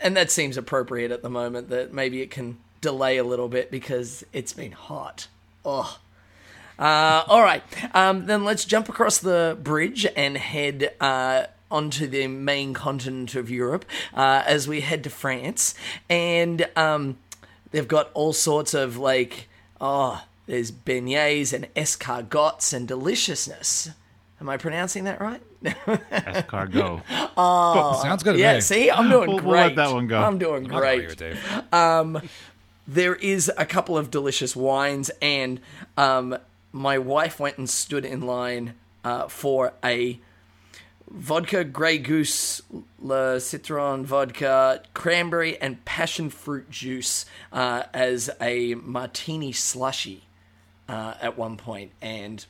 [0.00, 1.68] and that seems appropriate at the moment.
[1.68, 5.28] That maybe it can delay a little bit because it's been hot.
[5.64, 5.98] Ugh.
[6.82, 7.62] Uh, all right,
[7.94, 13.48] um, then let's jump across the bridge and head uh, onto the main continent of
[13.48, 15.74] Europe uh, as we head to France.
[16.10, 17.18] And um,
[17.70, 19.48] they've got all sorts of like,
[19.80, 23.90] oh, there's beignets and escargots and deliciousness.
[24.40, 25.40] Am I pronouncing that right?
[25.64, 27.02] Escargot.
[27.36, 28.60] Oh, Sounds good to yeah, me.
[28.60, 29.46] see, I'm doing We'll- great.
[29.46, 30.20] we'll let that one go.
[30.20, 32.30] I'm doing I'm great argue with Dave.
[32.88, 35.60] there is a couple of delicious wines and
[35.96, 36.36] um,
[36.72, 40.18] my wife went and stood in line uh, for a
[41.10, 42.62] vodka Grey Goose,
[42.98, 50.24] Le Citron vodka, cranberry, and passion fruit juice uh, as a martini slushy
[50.88, 52.46] uh, at one point, and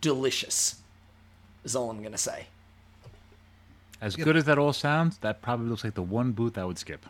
[0.00, 0.76] delicious.
[1.64, 2.46] Is all I'm gonna say.
[4.00, 6.78] As good as that all sounds, that probably looks like the one booth I would
[6.78, 7.06] skip.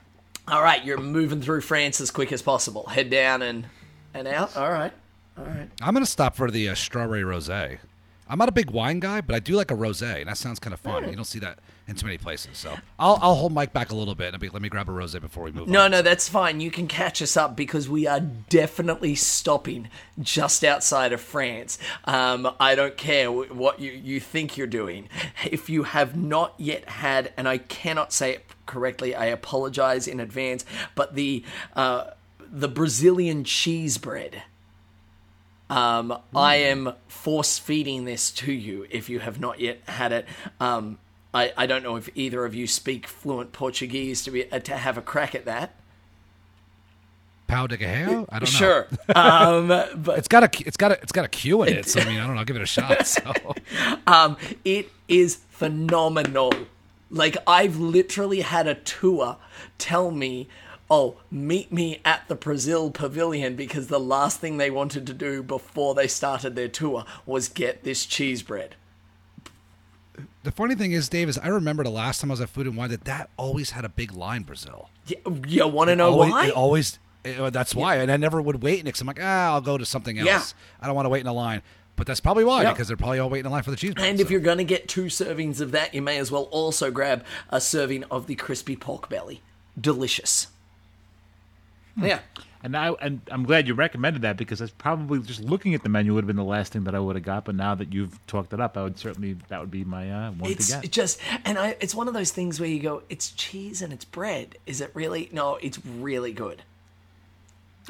[0.46, 2.86] All right, you're moving through France as quick as possible.
[2.86, 3.66] Head down and
[4.12, 4.56] and out.
[4.56, 4.92] All right,
[5.38, 5.70] all right.
[5.82, 7.78] I'm gonna stop for the uh, strawberry rosé.
[8.26, 10.58] I'm not a big wine guy, but I do like a rosé, and that sounds
[10.58, 11.08] kind of fun.
[11.10, 13.94] You don't see that in too many places, so I'll I'll hold Mike back a
[13.94, 15.68] little bit and be, let me grab a rosé before we move.
[15.68, 15.90] No, on.
[15.90, 16.60] no, that's fine.
[16.60, 21.78] You can catch us up because we are definitely stopping just outside of France.
[22.06, 25.08] Um, I don't care what you, you think you're doing.
[25.44, 30.18] If you have not yet had, and I cannot say it correctly, I apologize in
[30.18, 31.44] advance, but the
[31.76, 34.42] uh, the Brazilian cheese bread.
[35.70, 40.26] Um, I am force feeding this to you if you have not yet had it.
[40.60, 40.98] Um,
[41.32, 44.76] I, I don't know if either of you speak fluent Portuguese to be uh, to
[44.76, 45.74] have a crack at that.
[47.46, 48.26] Pau de Gajeo?
[48.30, 48.46] I don't know.
[48.46, 51.86] Sure, um, but It's got a it's got a it's got a Q in it,
[51.86, 52.40] so I mean I don't know.
[52.40, 53.06] I'll give it a shot.
[53.06, 53.32] So
[54.06, 56.52] um, it is phenomenal.
[57.10, 59.36] Like I've literally had a tour
[59.78, 60.48] tell me,
[60.90, 65.42] "Oh, meet me at the Brazil Pavilion," because the last thing they wanted to do
[65.42, 68.76] before they started their tour was get this cheese bread.
[70.44, 72.66] the funny thing is, Dave, is I remember the last time I was at Food
[72.66, 74.42] and Wine that that always had a big line.
[74.42, 74.90] Brazil.
[75.06, 75.16] Yeah,
[75.46, 76.46] You want to know always, why?
[76.48, 76.98] It always.
[77.24, 79.00] it- that's why, and I never would wait next.
[79.00, 80.26] I'm like, ah, I'll go to something else.
[80.26, 80.42] Yeah.
[80.82, 81.62] I don't want to wait in a line.
[81.96, 83.94] But that's probably why, because they're probably all waiting in line for the cheese.
[83.94, 86.44] Bread, and if you're going to get two servings of that, you may as well
[86.50, 89.42] also grab a serving of the crispy pork belly.
[89.80, 90.48] Delicious.
[91.96, 92.20] Yeah.
[92.62, 95.90] And I and I'm glad you recommended that because that's probably just looking at the
[95.90, 97.44] menu would have been the last thing that I would have got.
[97.44, 100.30] But now that you've talked it up, I would certainly that would be my uh,
[100.32, 100.90] one It's to get.
[100.90, 104.06] just, and I, it's one of those things where you go, it's cheese and it's
[104.06, 104.56] bread.
[104.64, 105.28] Is it really?
[105.30, 106.62] No, it's really good.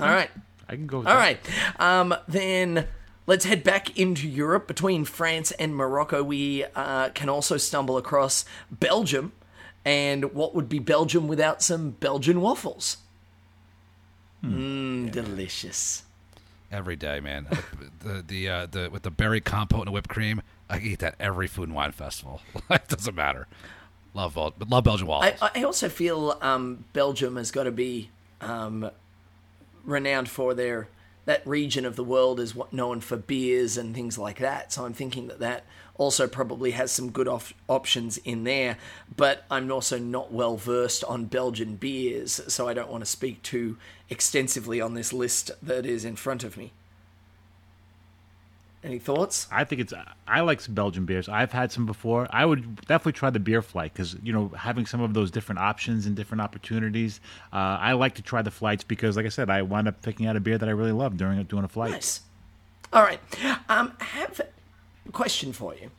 [0.01, 0.31] All right.
[0.69, 0.99] I can go.
[0.99, 1.21] With All that.
[1.21, 1.81] right.
[1.81, 2.89] Um, then
[3.29, 4.67] let's head back into Europe.
[4.67, 9.33] Between France and Morocco, we uh, can also stumble across Belgium.
[9.85, 12.97] And what would be Belgium without some Belgian waffles?
[14.45, 16.03] Mmm, delicious.
[16.71, 17.47] every day, man,
[18.01, 21.15] the the uh, the with the berry compote and the whipped cream, I eat that
[21.21, 22.43] every food and wine festival.
[22.71, 23.47] it doesn't matter.
[24.13, 25.41] Love Bel- love Belgian waffles.
[25.43, 28.91] I, I also feel um, Belgium has got to be um,
[29.85, 30.89] renowned for their
[31.25, 34.73] that region of the world is known for beers and things like that.
[34.73, 35.65] So I'm thinking that that
[35.97, 37.29] also probably has some good
[37.69, 38.79] options in there.
[39.17, 43.43] But I'm also not well versed on Belgian beers, so I don't want to speak
[43.43, 43.79] too
[44.11, 46.73] extensively on this list that is in front of me.
[48.85, 49.49] Any thoughts?
[49.51, 49.95] I think it's.
[50.29, 51.27] I like some Belgian beers.
[51.27, 52.27] I've had some before.
[52.29, 55.61] I would definitely try the beer flight because you know having some of those different
[55.61, 57.21] options and different opportunities.
[57.51, 60.27] Uh, I like to try the flights because, like I said, I wind up picking
[60.27, 61.93] out a beer that I really love during doing a flight.
[61.93, 62.21] Nice.
[62.93, 63.21] All right.
[63.71, 64.39] Um, have
[65.09, 65.91] a question for you.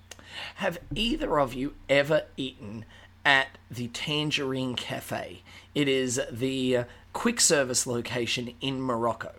[0.55, 2.85] Have either of you ever eaten
[3.25, 5.41] at the Tangerine Cafe?
[5.73, 9.33] It is the quick service location in Morocco.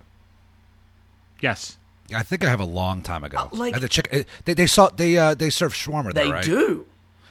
[1.41, 1.77] Yes.
[2.15, 3.39] I think I have a long time ago.
[3.39, 4.09] Uh, like- the had to check.
[4.15, 6.45] uh, They they saw they uh, they serve shawarma there, They right?
[6.45, 6.87] do.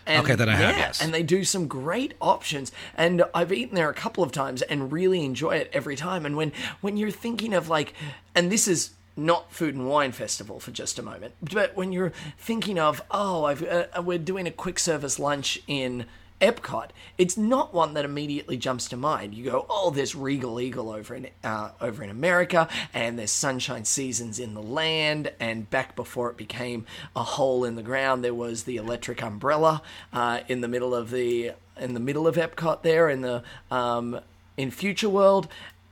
[0.07, 1.01] And, Okay, then I have, yes.
[1.01, 2.71] And they do some great options.
[2.95, 6.27] And I've eaten there a couple of times and really enjoy it every time.
[6.27, 7.95] And when, when you're thinking of like,
[8.35, 12.13] and this is not food and wine festival for just a moment, but when you're
[12.37, 16.05] thinking of, oh, I've, uh, we're doing a quick service lunch in
[16.41, 19.33] Epcot, it's not one that immediately jumps to mind.
[19.33, 23.85] You go, oh, there's Regal Eagle over in uh, over in America, and there's Sunshine
[23.85, 28.33] Seasons in the land, and back before it became a hole in the ground, there
[28.33, 32.81] was the Electric Umbrella uh, in the middle of the in the middle of Epcot
[32.83, 34.19] there in the um,
[34.57, 35.47] in Future World,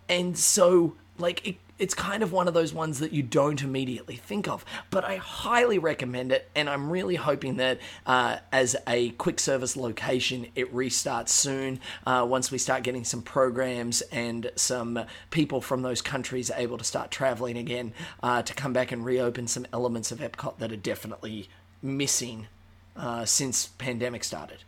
[0.10, 4.16] and so like it, it's kind of one of those ones that you don't immediately
[4.16, 9.10] think of, but I highly recommend it, and I'm really hoping that uh, as a
[9.10, 14.98] quick service location, it restarts soon uh, once we start getting some programs and some
[15.30, 17.92] people from those countries able to start traveling again
[18.24, 21.50] uh, to come back and reopen some elements of Epcot that are definitely
[21.82, 22.48] missing
[22.96, 24.60] uh, since pandemic started.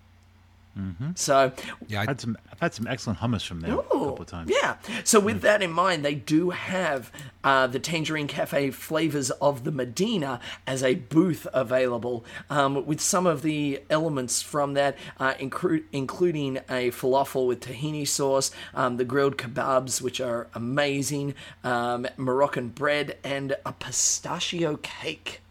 [1.15, 1.53] So
[1.87, 2.37] Yeah, I've had some.
[2.51, 4.51] I've had some excellent hummus from there a couple of times.
[4.53, 4.77] Yeah.
[5.03, 7.11] So with that in mind, they do have
[7.43, 13.25] uh, the Tangerine Cafe flavors of the Medina as a booth available, um, with some
[13.25, 19.05] of the elements from that, uh, incru- including a falafel with tahini sauce, um, the
[19.05, 21.33] grilled kebabs, which are amazing,
[21.63, 25.41] um, Moroccan bread, and a pistachio cake.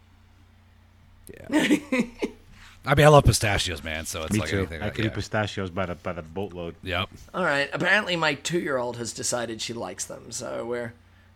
[2.87, 4.05] I mean, I love pistachios, man.
[4.05, 4.59] So it's Me like too.
[4.59, 4.83] anything.
[4.83, 5.11] I like, could yeah.
[5.11, 6.75] eat pistachios by the by the boatload.
[6.83, 7.09] Yep.
[7.33, 7.71] All right.
[7.73, 10.93] Apparently, my two-year-old has decided she likes them, so we're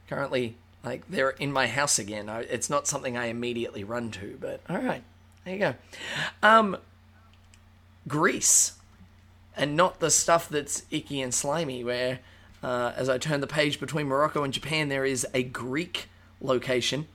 [0.08, 2.28] currently like they're in my house again.
[2.28, 5.02] I, it's not something I immediately run to, but all right,
[5.44, 5.74] there you go.
[6.42, 6.76] Um,
[8.06, 8.72] Greece,
[9.56, 11.82] and not the stuff that's icky and slimy.
[11.82, 12.20] Where,
[12.62, 16.08] uh, as I turn the page between Morocco and Japan, there is a Greek
[16.40, 17.06] location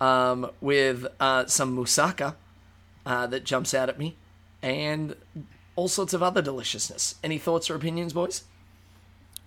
[0.00, 2.34] um, with uh, some moussaka
[3.06, 4.16] uh, that jumps out at me,
[4.62, 5.14] and
[5.76, 7.16] all sorts of other deliciousness.
[7.24, 8.44] Any thoughts or opinions, boys?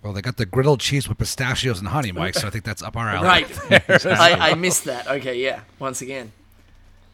[0.02, 2.34] Well, they got the griddled cheese with pistachios and honey, Mike.
[2.34, 3.26] So I think that's up our alley.
[3.26, 3.70] Right.
[4.06, 5.08] I, I missed that.
[5.08, 5.60] Okay, yeah.
[5.78, 6.32] Once again.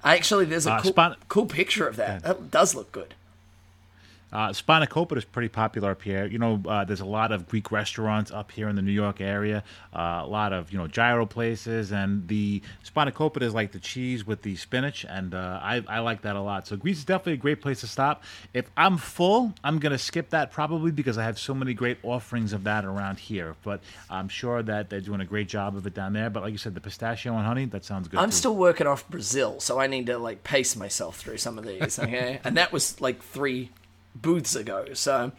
[0.05, 2.23] Actually, there's a Uh, cool, spon- cool picture of that.
[2.25, 3.15] That does look good.
[4.33, 6.27] Uh, Spanakopita is pretty popular up here.
[6.27, 9.21] You know, uh, there's a lot of Greek restaurants up here in the New York
[9.21, 9.63] area.
[9.95, 14.27] Uh, a lot of you know gyro places, and the Spanakopita is like the cheese
[14.27, 16.67] with the spinach, and uh, I, I like that a lot.
[16.67, 18.25] So Greece is definitely a great place to stop.
[18.55, 22.53] If I'm full, I'm gonna skip that probably because I have so many great offerings
[22.53, 23.55] of that around here.
[23.63, 26.31] But I'm sure that they're doing a great job of it down there.
[26.31, 28.19] But like you said, the pistachio and honey, that sounds good.
[28.19, 28.37] I'm too.
[28.37, 31.99] still working off Brazil, so I need to like pace myself through some of these.
[31.99, 33.71] Okay, and that was like three
[34.15, 34.87] booths ago.
[34.95, 35.33] So,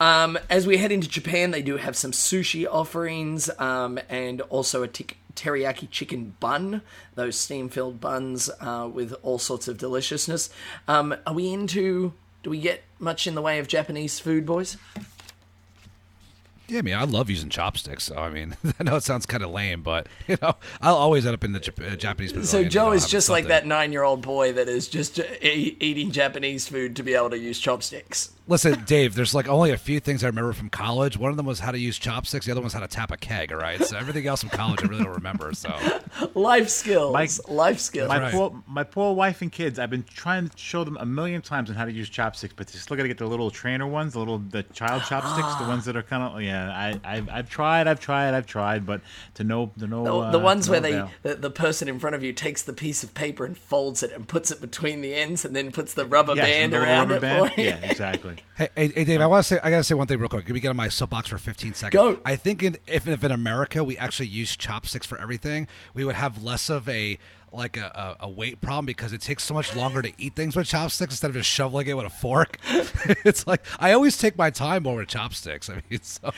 [0.00, 4.82] um, as we head into Japan, they do have some sushi offerings um, and also
[4.82, 6.82] a tik teriyaki chicken bun,
[7.14, 10.50] those steam-filled buns uh, with all sorts of deliciousness.
[10.88, 12.12] Um, are we into?
[12.42, 14.76] Do we get much in the way of Japanese food, boys?
[16.68, 18.04] Yeah, I mean, I love using chopsticks.
[18.04, 21.26] So I mean, I know it sounds kind of lame, but you know, I'll always
[21.26, 22.48] end up in the Jap- uh, Japanese.
[22.48, 25.76] So Joe you know, is just like that nine-year-old boy that is just uh, e-
[25.80, 28.32] eating Japanese food to be able to use chopsticks.
[28.48, 31.18] Listen, Dave, there's like only a few things I remember from college.
[31.18, 32.46] One of them was how to use chopsticks.
[32.46, 33.52] The other one's how to tap a keg.
[33.52, 35.52] All right, so everything else from college I really don't remember.
[35.52, 35.70] So
[36.34, 38.08] Life skills, Mike- life skills.
[38.08, 38.32] My Right.
[38.32, 39.78] poor, my poor wife and kids.
[39.78, 42.68] I've been trying to show them a million times on how to use chopsticks, but
[42.68, 45.64] they still got to get the little trainer ones, the little the child chopsticks, the
[45.68, 46.70] ones that are kind of yeah.
[46.70, 49.02] I I've, I've tried, I've tried, I've tried, but
[49.34, 51.98] to no to no The, uh, the ones to where they the, the person in
[51.98, 55.02] front of you takes the piece of paper and folds it and puts it between
[55.02, 57.20] the ends and then puts the rubber Yes, band the little around rubber it.
[57.20, 57.52] band.
[57.52, 57.66] for you.
[57.66, 58.36] Yeah, exactly.
[58.56, 60.46] Hey, hey, hey, Dave, I want to say, I gotta say one thing real quick.
[60.46, 61.92] Can we get on my soapbox for 15 seconds?
[61.92, 62.20] Go.
[62.24, 66.14] I think in, if, if in America we actually use chopsticks for everything, we would
[66.16, 67.18] have less of a
[67.52, 70.56] like a, a, a weight problem because it takes so much longer to eat things
[70.56, 72.58] with chopsticks instead of just shoveling it with a fork.
[73.24, 75.70] it's like I always take my time more with chopsticks.
[75.70, 76.30] I mean, so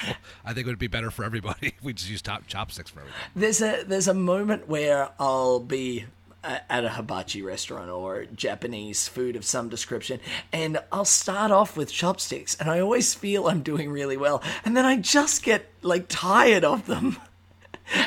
[0.45, 3.01] I think it would be better for everybody if we just use top chopsticks for
[3.01, 3.21] everything.
[3.35, 6.07] There's a there's a moment where I'll be
[6.43, 10.21] at a hibachi restaurant or Japanese food of some description,
[10.53, 14.77] and I'll start off with chopsticks, and I always feel I'm doing really well, and
[14.77, 17.17] then I just get like tired of them.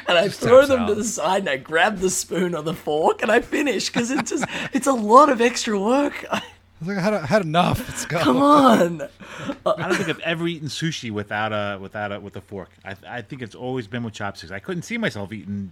[0.08, 3.22] And I throw them to the side and I grab the spoon or the fork
[3.22, 6.26] and I finish because it's just it's a lot of extra work.
[6.84, 7.80] I was like, I had, I had enough.
[7.88, 8.20] Let's go.
[8.20, 9.02] Come on.
[9.66, 12.70] I don't think I've ever eaten sushi without a without a with a fork.
[12.84, 14.52] I I think it's always been with chopsticks.
[14.52, 15.72] I couldn't see myself eating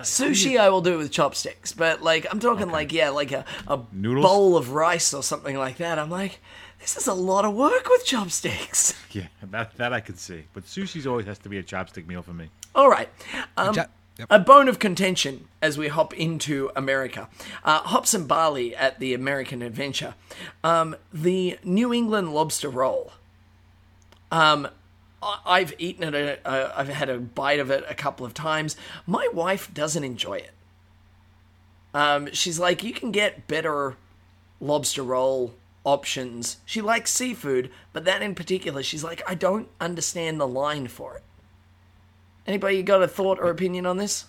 [0.00, 3.80] Sushi I will do with chopsticks, but like I'm talking like yeah, like a, a
[3.92, 4.26] Noodles?
[4.26, 5.98] bowl of rice or something like that.
[5.98, 6.40] I'm like,
[6.80, 8.94] this is a lot of work with chopsticks.
[9.12, 10.44] Yeah, that that I can see.
[10.52, 12.48] But sushi's always has to be a chopstick meal for me.
[12.76, 13.08] All right.
[13.56, 13.86] Um, Ja-
[14.20, 14.28] yep.
[14.30, 17.28] A bone of contention as we hop into America.
[17.64, 20.14] Uh, hops and barley at the American Adventure.
[20.62, 23.12] Um, the New England lobster roll.
[24.30, 24.68] Um,
[25.22, 26.14] I've eaten it.
[26.14, 28.76] A, a, I've had a bite of it a couple of times.
[29.06, 30.52] My wife doesn't enjoy it.
[31.92, 33.96] Um, she's like, you can get better
[34.60, 35.54] lobster roll
[35.84, 36.58] options.
[36.64, 41.16] She likes seafood, but that in particular, she's like, I don't understand the line for
[41.16, 41.22] it.
[42.50, 44.24] Anybody got a thought or opinion on this?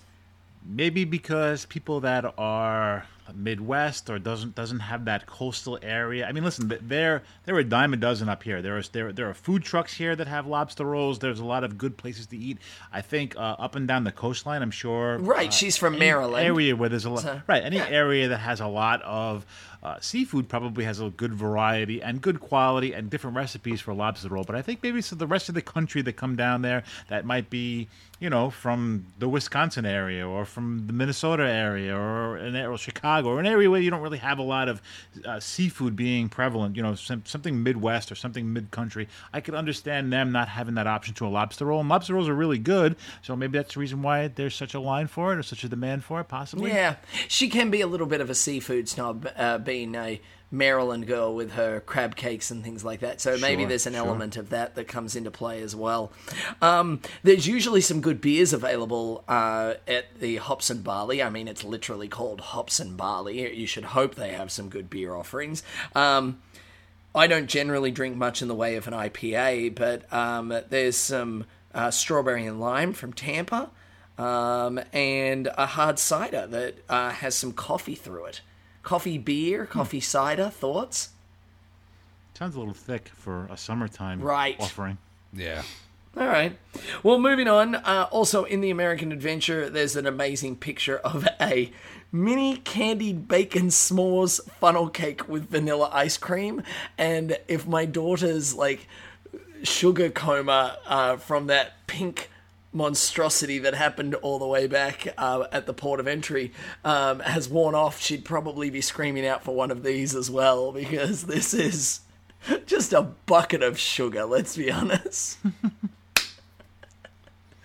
[0.63, 6.27] Maybe because people that are Midwest or doesn't doesn't have that coastal area.
[6.27, 8.61] I mean, listen, there there are a dime a dozen up here.
[8.61, 11.17] There is there there are food trucks here that have lobster rolls.
[11.17, 12.59] There's a lot of good places to eat.
[12.93, 14.61] I think uh, up and down the coastline.
[14.61, 15.17] I'm sure.
[15.17, 16.45] Right, uh, she's from Maryland.
[16.45, 17.23] Area where there's a lot.
[17.23, 17.87] So, right, any yeah.
[17.89, 19.47] area that has a lot of
[19.83, 24.29] uh, seafood probably has a good variety and good quality and different recipes for lobster
[24.29, 24.43] roll.
[24.43, 27.25] But I think maybe so the rest of the country that come down there that
[27.25, 27.87] might be
[28.21, 33.29] you know, from the Wisconsin area or from the Minnesota area or an or Chicago
[33.29, 34.79] or an area where you don't really have a lot of
[35.25, 39.55] uh, seafood being prevalent, you know, some, something Midwest or something mid country, I could
[39.55, 41.79] understand them not having that option to a lobster roll.
[41.79, 44.79] And lobster rolls are really good, so maybe that's the reason why there's such a
[44.79, 46.69] line for it or such a demand for it, possibly.
[46.69, 50.19] Yeah, she can be a little bit of a seafood snob, uh, being a
[50.51, 53.21] Maryland girl with her crab cakes and things like that.
[53.21, 54.05] So maybe Sure, there's an sure.
[54.05, 56.11] element of that that comes into play as well.
[56.61, 61.23] Um, there's usually some good beers available uh, at the Hops and Barley.
[61.23, 63.55] I mean, it's literally called Hops and Barley.
[63.57, 65.63] You should hope they have some good beer offerings.
[65.95, 66.41] Um,
[67.15, 71.45] I don't generally drink much in the way of an IPA, but um, there's some
[71.73, 73.69] uh, strawberry and lime from Tampa,
[74.17, 78.41] um, and a hard cider that uh, has some coffee through it.
[78.83, 81.09] Coffee beer, coffee cider, thoughts?
[82.33, 84.55] Sounds a little thick for a summertime Right.
[84.59, 84.97] offering.
[85.33, 85.61] Yeah.
[86.17, 86.57] All right.
[87.03, 87.75] Well, moving on.
[87.75, 91.71] Uh, also, in the American Adventure, there's an amazing picture of a
[92.11, 96.63] mini candied bacon s'mores funnel cake with vanilla ice cream.
[96.97, 98.87] And if my daughter's like
[99.63, 102.29] sugar coma uh, from that pink
[102.73, 106.53] monstrosity that happened all the way back uh, at the port of entry
[106.85, 110.71] um, has worn off, she'd probably be screaming out for one of these as well
[110.71, 112.01] because this is
[112.65, 115.37] just a bucket of sugar, let's be honest.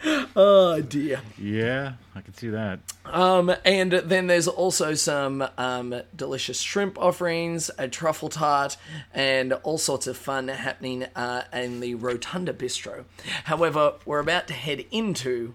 [0.37, 1.21] oh dear.
[1.39, 2.81] Yeah, I can see that.
[3.07, 8.77] Um, and then there's also some um, delicious shrimp offerings, a truffle tart,
[9.15, 13.05] and all sorts of fun happening uh, in the Rotunda Bistro.
[13.45, 15.55] However, we're about to head into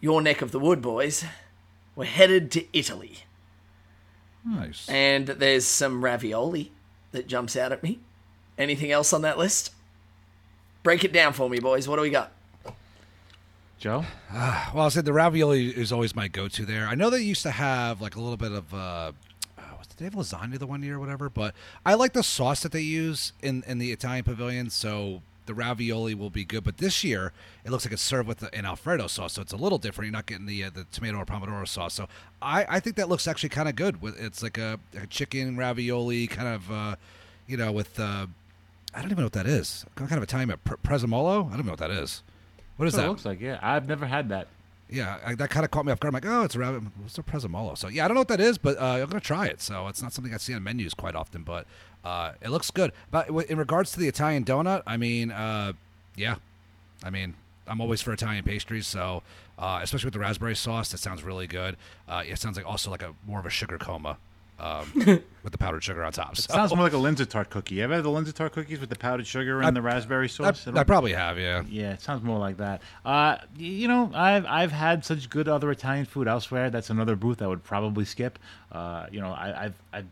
[0.00, 1.24] your neck of the wood, boys.
[1.94, 3.20] We're headed to Italy,
[4.44, 4.86] Nice.
[4.88, 6.70] and there's some ravioli
[7.12, 8.00] that jumps out at me.
[8.58, 9.72] Anything else on that list?
[10.82, 11.88] Break it down for me, boys.
[11.88, 12.32] What do we got?
[13.78, 14.04] Joe?
[14.74, 16.86] Well, I said the ravioli is always my go-to there.
[16.86, 18.74] I know they used to have like a little bit of.
[18.74, 19.12] Uh,
[19.56, 21.30] uh, did they have lasagna the one year or whatever?
[21.30, 21.54] But
[21.84, 26.14] I like the sauce that they use in in the Italian pavilion, so the ravioli
[26.14, 26.64] will be good.
[26.64, 27.32] But this year,
[27.64, 30.06] it looks like it's served with an Alfredo sauce, so it's a little different.
[30.06, 32.08] You're not getting the uh, the tomato or pomodoro sauce, so
[32.42, 34.02] I, I think that looks actually kind of good.
[34.02, 36.96] With it's like a, a chicken ravioli, kind of uh,
[37.46, 37.98] you know with.
[37.98, 38.26] Uh,
[38.94, 39.84] I don't even know what that is.
[39.94, 41.52] Kind of Italian, pre- prezzemolo.
[41.52, 42.22] I don't know what that is.
[42.76, 43.04] What is that?
[43.04, 43.58] it looks like, yeah.
[43.62, 44.48] I've never had that.
[44.88, 46.14] Yeah, I, that kind of caught me off guard.
[46.14, 46.82] I'm like, oh, it's a rabbit.
[47.00, 47.76] What's a prezzemolo?
[47.76, 49.60] So yeah, I don't know what that is, but uh, I'm gonna try it.
[49.60, 51.66] So it's not something I see on menus quite often, but
[52.04, 52.92] uh, it looks good.
[53.10, 55.72] But in regards to the Italian donut, I mean, uh,
[56.14, 56.36] yeah,
[57.02, 57.34] I mean,
[57.66, 58.86] I'm always for Italian pastries.
[58.86, 59.22] So
[59.58, 61.76] uh, especially with the raspberry sauce, that sounds really good.
[62.08, 64.18] Uh, it sounds like also like a more of a sugar coma.
[64.58, 64.90] Um,
[65.42, 66.36] with the powdered sugar on top.
[66.36, 66.52] So.
[66.52, 67.76] Sounds more like a Linzer tart cookie.
[67.76, 70.24] You ever had the Linzer tart cookies with the powdered sugar and I- the raspberry
[70.24, 70.66] I, sauce?
[70.66, 71.62] I probably have, yeah.
[71.68, 72.82] Yeah, it sounds more like that.
[73.04, 76.70] Uh, you know, I've I've had such good other Italian food elsewhere.
[76.70, 78.38] That's another booth I would probably skip.
[78.72, 80.06] Uh, you know, I, I've, I've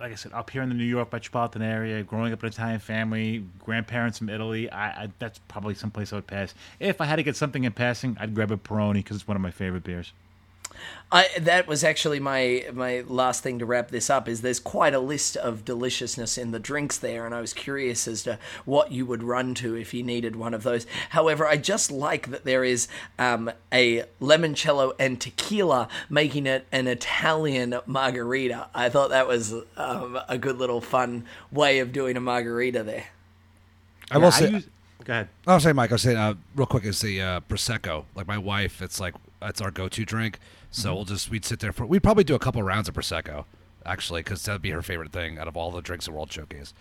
[0.00, 2.52] like I said, up here in the New York metropolitan area, growing up in an
[2.52, 4.70] Italian family, grandparents from Italy.
[4.70, 6.54] I, I that's probably someplace I would pass.
[6.80, 9.36] If I had to get something in passing, I'd grab a Peroni because it's one
[9.36, 10.12] of my favorite beers.
[11.12, 14.94] I that was actually my my last thing to wrap this up is there's quite
[14.94, 18.90] a list of deliciousness in the drinks there and I was curious as to what
[18.90, 20.86] you would run to if you needed one of those.
[21.10, 26.88] However, I just like that there is um, a limoncello and tequila making it an
[26.88, 28.68] Italian margarita.
[28.74, 33.04] I thought that was um, a good little fun way of doing a margarita there.
[34.10, 34.68] I will Yeah, say, use-
[35.04, 35.28] go ahead.
[35.46, 35.90] I was saying, Mike.
[35.90, 38.04] I was saying, uh, real quick, is the uh, prosecco.
[38.14, 40.38] Like my wife, it's like that's our go-to drink.
[40.74, 40.96] So Mm-hmm.
[40.96, 43.44] we'll just we'd sit there for we'd probably do a couple rounds of prosecco,
[43.86, 46.74] actually, because that'd be her favorite thing out of all the drinks at World Showcase.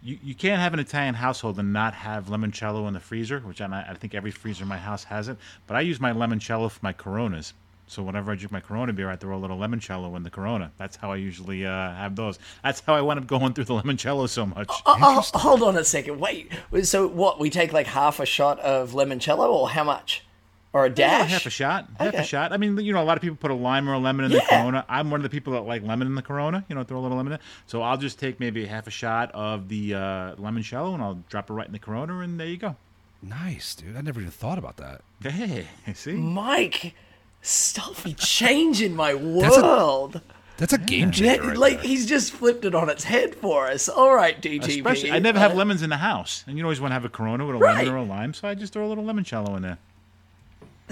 [0.00, 3.60] You, you can't have an Italian household and not have limoncello in the freezer, which
[3.60, 5.38] I, I think every freezer in my house has it.
[5.66, 7.52] But I use my limoncello for my Coronas.
[7.88, 10.70] So whenever I drink my Corona beer, I throw a little limoncello in the Corona.
[10.78, 12.38] That's how I usually uh, have those.
[12.62, 14.68] That's how I wound up going through the limoncello so much.
[14.86, 16.18] Oh, oh, hold on a second.
[16.20, 16.50] Wait.
[16.84, 17.38] So what?
[17.40, 20.24] We take like half a shot of limoncello, or how much?
[20.74, 21.30] Or a Yeah, dash?
[21.30, 21.86] half a shot.
[21.98, 22.18] Half Okay.
[22.18, 22.50] a shot.
[22.52, 24.32] I mean, you know, a lot of people put a lime or a lemon in
[24.32, 24.86] the Corona.
[24.88, 26.64] I'm one of the people that like lemon in the Corona.
[26.68, 27.38] You know, throw a little lemon in.
[27.66, 29.98] So I'll just take maybe half a shot of the uh,
[30.36, 32.76] limoncello and I'll drop it right in the Corona, and there you go.
[33.22, 33.96] Nice, dude.
[33.96, 35.02] I never even thought about that.
[35.22, 36.12] Hey, see?
[36.14, 36.94] Mike,
[37.42, 40.20] stuff be changing my world.
[40.56, 41.48] That's a game Yeah, changer.
[41.48, 41.86] right like there.
[41.88, 43.88] he's just flipped it on its head for us.
[43.88, 44.78] All right, DTP.
[44.78, 47.04] Especially, I never have Uh, lemons in the house, and you always want to have
[47.04, 47.76] a Corona with a Right.
[47.78, 49.78] lemon or a lime, so I just throw a little lemon limoncello in there.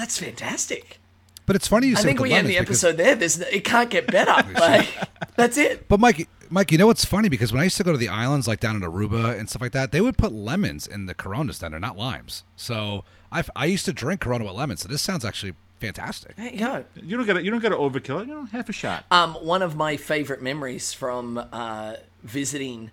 [0.01, 0.99] That's fantastic.
[1.45, 3.15] But it's funny you I think we end the episode there.
[3.15, 4.51] There's it can't get better.
[4.59, 4.89] like,
[5.37, 5.89] that's it.
[5.89, 7.29] But Mike, Mike, you know what's funny?
[7.29, 9.61] Because when I used to go to the islands, like down in Aruba and stuff
[9.61, 12.45] like that, they would put lemons in the Coronas down there, not limes.
[12.57, 14.81] So I I used to drink Corona with lemons.
[14.81, 16.35] So this sounds actually fantastic.
[16.37, 16.85] There you go.
[16.95, 18.29] You don't got to you don't got to overkill it.
[18.29, 19.05] You know, half a shot.
[19.11, 22.91] Um, one of my favorite memories from uh, visiting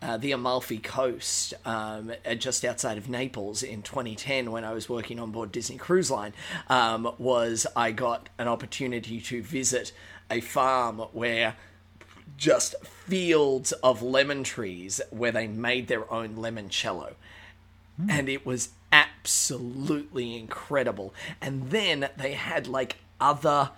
[0.00, 4.88] uh, the Amalfi Coast, um, uh, just outside of Naples in 2010, when I was
[4.88, 6.32] working on board Disney Cruise Line,
[6.68, 9.92] um, was I got an opportunity to visit
[10.30, 11.56] a farm where
[12.36, 17.14] just fields of lemon trees where they made their own limoncello.
[18.08, 21.12] And it was absolutely incredible.
[21.40, 23.70] And then they had like other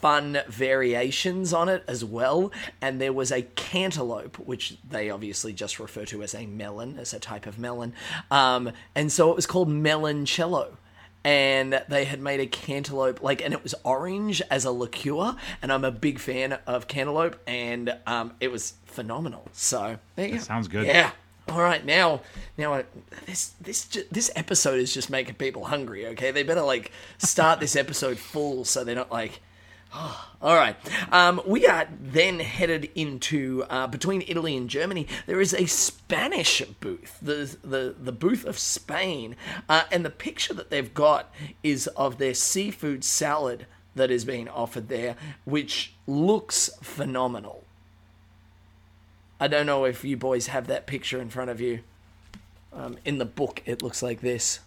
[0.00, 2.50] fun variations on it as well.
[2.80, 7.12] And there was a cantaloupe, which they obviously just refer to as a melon, as
[7.12, 7.92] a type of melon.
[8.30, 10.76] Um, and so it was called meloncello.
[11.22, 15.36] And they had made a cantaloupe, like, and it was orange as a liqueur.
[15.60, 19.46] And I'm a big fan of cantaloupe, and um, it was phenomenal.
[19.52, 20.40] So there you go.
[20.40, 20.86] sounds good.
[20.86, 21.10] Yeah.
[21.50, 22.22] All right, now,
[22.56, 22.84] now I,
[23.26, 26.06] this this this episode is just making people hungry.
[26.08, 29.40] Okay, they better like start this episode full so they're not like.
[29.94, 30.76] All right.
[31.10, 35.06] Um, we are then headed into uh, between Italy and Germany.
[35.26, 39.36] There is a Spanish booth, the the the booth of Spain,
[39.68, 41.32] uh, and the picture that they've got
[41.62, 47.64] is of their seafood salad that is being offered there, which looks phenomenal.
[49.40, 51.80] I don't know if you boys have that picture in front of you.
[52.72, 54.60] Um, in the book, it looks like this.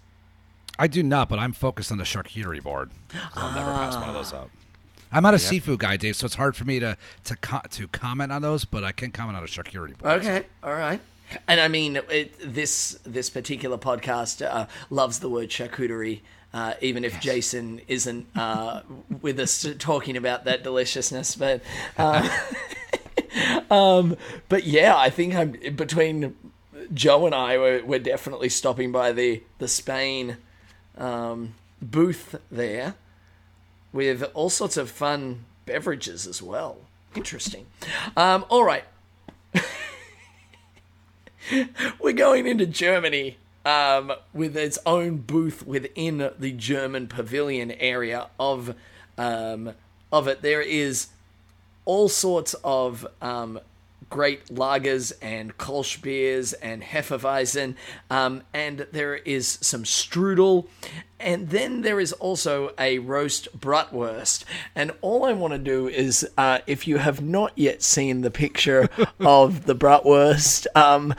[0.77, 2.89] I do not, but I'm focused on the charcuterie board.
[3.11, 4.49] So I'll never pass one of those up.
[5.13, 7.87] I'm not a seafood guy, Dave, so it's hard for me to to co- to
[7.87, 10.21] comment on those, but I can comment on a charcuterie board.
[10.21, 10.99] Okay, all right.
[11.47, 16.21] And I mean, it, this this particular podcast uh, loves the word charcuterie.
[16.53, 18.81] Uh, even if Jason isn't uh,
[19.21, 21.61] with us talking about that deliciousness, but
[21.97, 22.29] uh,
[23.71, 24.15] um,
[24.49, 26.35] but yeah, I think I'm between
[26.93, 27.57] Joe and I.
[27.57, 30.37] We're, we're definitely stopping by the the Spain
[30.95, 32.95] um, booth there
[33.93, 36.77] with all sorts of fun beverages as well.
[37.15, 37.67] Interesting.
[38.17, 38.83] Um, all right,
[42.01, 48.75] we're going into Germany um, with its own booth within the German pavilion area of
[49.17, 49.73] um,
[50.11, 50.41] of it.
[50.41, 51.07] There is
[51.85, 53.59] all sorts of um,
[54.13, 57.73] great lagers and Kolsch beers and Hefeweizen,
[58.11, 60.67] um, and there is some strudel,
[61.19, 64.43] and then there is also a roast bratwurst.
[64.75, 68.29] And all I want to do is, uh, if you have not yet seen the
[68.29, 68.87] picture
[69.19, 71.15] of the bratwurst, um,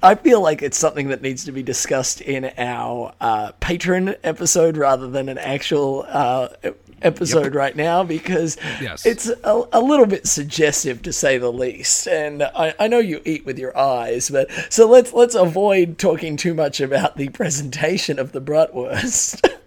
[0.00, 4.76] I feel like it's something that needs to be discussed in our uh, Patreon episode
[4.76, 6.48] rather than an actual uh,
[7.04, 9.04] episode right now because Yes.
[9.06, 12.06] it's a, a little bit suggestive to say the least.
[12.08, 16.36] And I, I know you eat with your eyes, but so let's let's avoid talking
[16.36, 19.48] too much about the presentation of the bratwurst.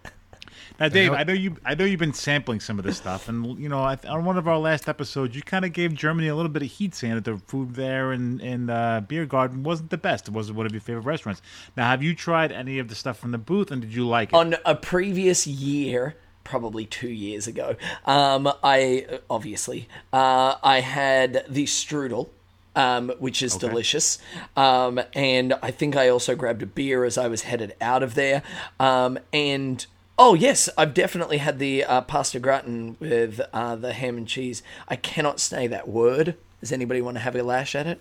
[0.79, 1.57] Now, Dave, I know you.
[1.65, 4.37] I know you've been sampling some of this stuff, and you know, I, on one
[4.37, 7.15] of our last episodes, you kind of gave Germany a little bit of heat, saying
[7.15, 10.27] that the food there and in uh, Beer Garden wasn't the best.
[10.27, 11.41] It wasn't one of your favorite restaurants.
[11.75, 14.29] Now, have you tried any of the stuff from the booth, and did you like
[14.29, 14.35] it?
[14.35, 16.15] on a previous year
[16.47, 17.75] probably two years ago.
[18.05, 22.29] Um, i obviously uh, i had the strudel
[22.75, 24.19] um, which is delicious.
[24.55, 28.15] Um, and i think i also grabbed a beer as i was headed out of
[28.15, 28.41] there.
[28.79, 29.85] Um, and
[30.17, 34.63] oh yes i've definitely had the uh, pasta gratin with uh, the ham and cheese.
[34.87, 36.35] I cannot say that word.
[36.61, 37.99] Does anybody want to have a lash at it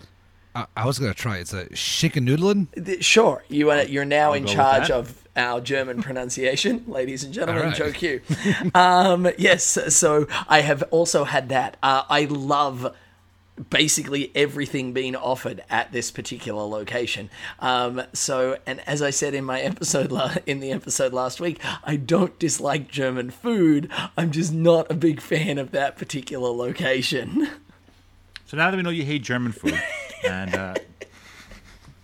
[0.56, 1.36] I, I was gonna try.
[1.38, 2.24] It's a chicken
[2.74, 3.82] Th- Sure, you are.
[3.82, 7.64] You're now in go with charge of our German pronunciation, ladies and gentlemen.
[7.64, 7.76] All right.
[7.76, 8.22] Joe Q.
[8.74, 11.76] um, yes, so I have also had that.
[11.82, 12.94] Uh, I love
[13.70, 17.30] basically everything being offered at this particular location.
[17.58, 21.60] Um, so, and as I said in my episode la- in the episode last week,
[21.84, 23.90] I don't dislike German food.
[24.16, 27.48] I'm just not a big fan of that particular location.
[28.46, 29.80] So now that we know you hate German food,
[30.26, 30.74] and uh,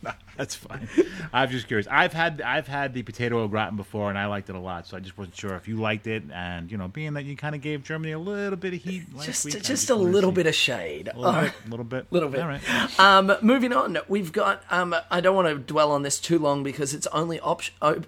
[0.37, 0.89] that's fine.
[1.33, 1.87] I'm just curious.
[1.91, 4.87] I've had I've had the potato au gratin before, and I liked it a lot.
[4.87, 7.37] So I just wasn't sure if you liked it, and you know, being that you
[7.37, 10.47] kind of gave Germany a little bit of heat just, week, just a little bit
[10.47, 11.11] of shade.
[11.13, 12.41] a little bit, a little bit, little bit.
[12.41, 13.01] All right.
[13.01, 14.63] Um, moving on, we've got.
[14.71, 17.63] Um, I don't want to dwell on this too long because it's only op-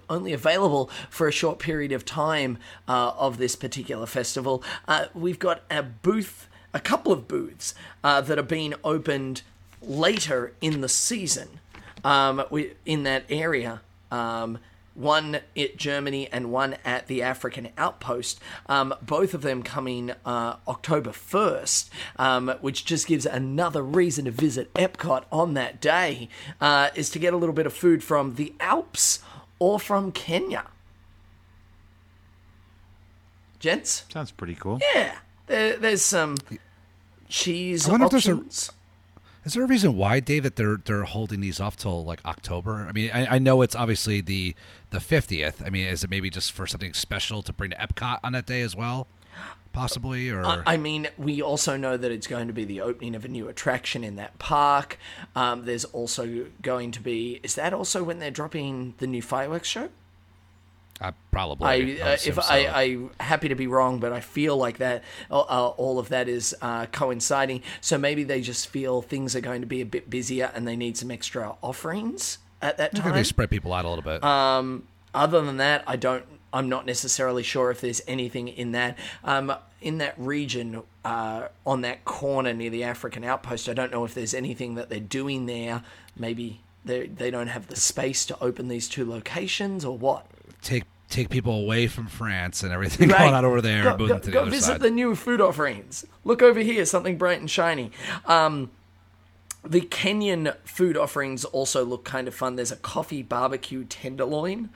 [0.09, 2.57] only available for a short period of time
[2.87, 4.63] uh, of this particular festival.
[4.87, 9.43] Uh, we've got a booth, a couple of booths uh, that are being opened
[9.81, 11.59] later in the season.
[12.03, 13.81] Um, we in that area.
[14.11, 14.59] Um,
[14.93, 18.39] one at Germany and one at the African Outpost.
[18.67, 24.31] Um, both of them coming uh, October 1st, um, which just gives another reason to
[24.31, 26.29] visit Epcot on that day,
[26.61, 29.19] uh, is to get a little bit of food from the Alps
[29.59, 30.65] or from Kenya.
[33.59, 34.05] Gents?
[34.09, 34.79] Sounds pretty cool.
[34.93, 35.15] Yeah.
[35.47, 36.35] There, there's some
[37.27, 38.71] cheese I wonder if there's a- options.
[39.45, 42.87] Is there a reason why, Dave, that they're they're holding these off till like October?
[42.89, 44.55] I mean, I, I know it's obviously the
[44.89, 45.61] the fiftieth.
[45.63, 48.47] I mean, is it maybe just for something special to bring to Epcot on that
[48.47, 49.07] day as well,
[49.71, 50.31] possibly?
[50.31, 53.23] Or I I mean, we also know that it's going to be the opening of
[53.23, 54.97] a new attraction in that park.
[55.35, 57.39] Um, there's also going to be.
[57.43, 59.89] Is that also when they're dropping the new fireworks show?
[61.01, 61.67] Uh, probably.
[61.67, 62.41] I, would uh, if so.
[62.41, 66.09] I, I'm happy to be wrong, but I feel like that uh, uh, all of
[66.09, 67.63] that is uh, coinciding.
[67.81, 70.75] So maybe they just feel things are going to be a bit busier and they
[70.75, 73.13] need some extra offerings at that time.
[73.13, 74.23] they spread people out a little bit.
[74.23, 76.23] Um, other than that, I don't.
[76.53, 81.81] I'm not necessarily sure if there's anything in that um, in that region uh, on
[81.81, 83.67] that corner near the African outpost.
[83.67, 85.83] I don't know if there's anything that they're doing there.
[86.15, 90.25] Maybe they they don't have the space to open these two locations or what.
[90.65, 93.19] Take take people away from France and everything Right.
[93.19, 94.81] going on over there Go, go- the go other visit side.
[94.81, 96.03] the new food offerings.
[96.23, 97.91] Look over here, something bright and shiny.
[98.25, 98.71] Um,
[99.63, 102.55] the Kenyan food offerings also look kind of fun.
[102.55, 104.69] There's a coffee barbecue tenderloin,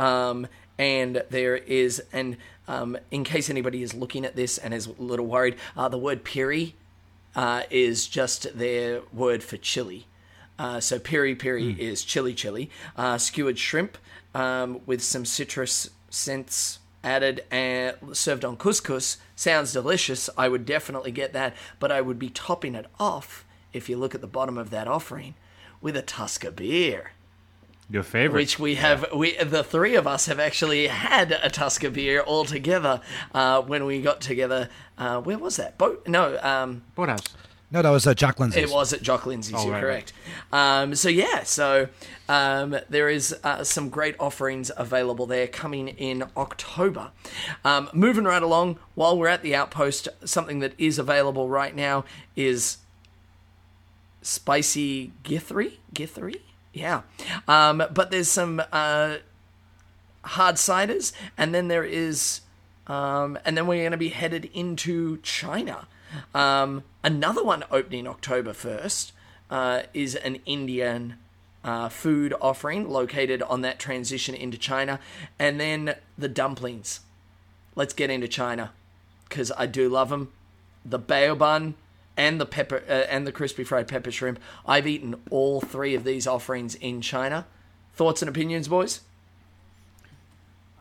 [0.00, 0.46] um,
[0.78, 2.36] and there is, and
[2.68, 5.98] um, in case anybody is looking at this and is a little worried, uh, the
[5.98, 6.74] word piri
[7.36, 10.06] uh, is just their word for chili.
[10.58, 12.70] Uh, so piri piri is chili chili.
[12.96, 13.98] Uh, skewered shrimp
[14.34, 20.30] um, with some citrus scents added and served on couscous sounds delicious.
[20.38, 24.14] I would definitely get that, but I would be topping it off if you look
[24.14, 25.34] at the bottom of that offering
[25.80, 27.12] with a Tusker beer
[27.90, 28.40] Your favorite.
[28.40, 32.44] which we have we the three of us have actually had a Tusker beer all
[32.44, 33.00] together
[33.34, 34.70] uh, when we got together.
[34.96, 35.76] Uh, where was that?
[35.76, 36.06] Boat?
[36.06, 37.24] No, um, Boathouse.
[37.74, 38.70] No, that was uh, Jock Lindsay's.
[38.70, 39.56] it was at Jock Lindsay's.
[39.58, 40.12] Oh, you're right, correct.
[40.52, 41.88] Um, so yeah, so
[42.28, 47.10] um, there is uh, some great offerings available there coming in October.
[47.64, 52.04] Um, moving right along, while we're at the outpost, something that is available right now
[52.36, 52.76] is
[54.22, 55.78] spicy githeri.
[55.92, 57.02] Githeri, yeah.
[57.48, 59.16] Um, but there's some uh,
[60.22, 62.42] hard ciders, and then there is,
[62.86, 65.88] um, and then we're going to be headed into China.
[66.34, 69.12] Um, another one opening October 1st
[69.50, 71.16] uh, is an Indian
[71.62, 75.00] uh, food offering located on that transition into China.
[75.38, 77.00] And then the dumplings.
[77.74, 78.72] Let's get into China
[79.28, 80.32] because I do love them.
[80.84, 81.74] The bao bun
[82.16, 84.38] and the pepper uh, and the crispy fried pepper shrimp.
[84.66, 87.46] I've eaten all three of these offerings in China.
[87.94, 89.00] Thoughts and opinions, boys?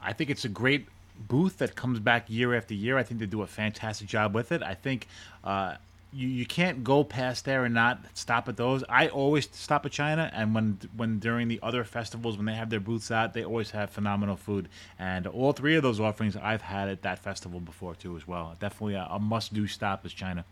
[0.02, 2.98] I think it's a great booth that comes back year after year.
[2.98, 4.64] I think they do a fantastic job with it.
[4.64, 5.08] I think
[5.44, 5.76] uh,
[6.12, 8.84] you you can't go past there and not stop at those.
[8.88, 12.70] I always stop at China, and when when during the other festivals when they have
[12.70, 14.70] their booths out, they always have phenomenal food.
[15.00, 18.56] And all three of those offerings I've had at that festival before too as well.
[18.60, 20.46] Definitely a, a must do stop is China.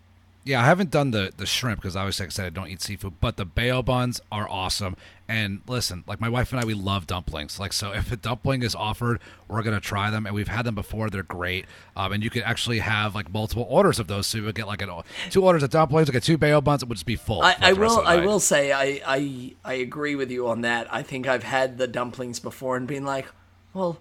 [0.43, 2.81] Yeah, I haven't done the the shrimp because obviously, like I said, I don't eat
[2.81, 3.13] seafood.
[3.19, 4.95] But the bao buns are awesome.
[5.27, 7.59] And listen, like my wife and I, we love dumplings.
[7.59, 10.73] Like so, if a dumpling is offered, we're gonna try them, and we've had them
[10.73, 11.11] before.
[11.11, 11.65] They're great.
[11.95, 14.65] Um, and you could actually have like multiple orders of those, so you would get
[14.65, 14.89] like an,
[15.29, 16.81] two orders of dumplings, like a two bao buns.
[16.81, 17.43] It would just be full.
[17.43, 17.99] I, I will.
[17.99, 20.91] I will say I, I I agree with you on that.
[20.91, 23.27] I think I've had the dumplings before and been like,
[23.75, 23.99] well,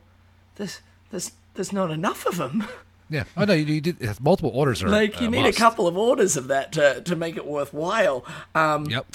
[0.56, 0.80] there's
[1.10, 2.66] there's there's not enough of them.
[3.10, 3.24] Yeah.
[3.36, 4.82] Oh no, you, you did multiple orders.
[4.82, 5.58] Are, like you uh, need must.
[5.58, 8.24] a couple of orders of that to to make it worthwhile.
[8.54, 9.06] Um, Yep.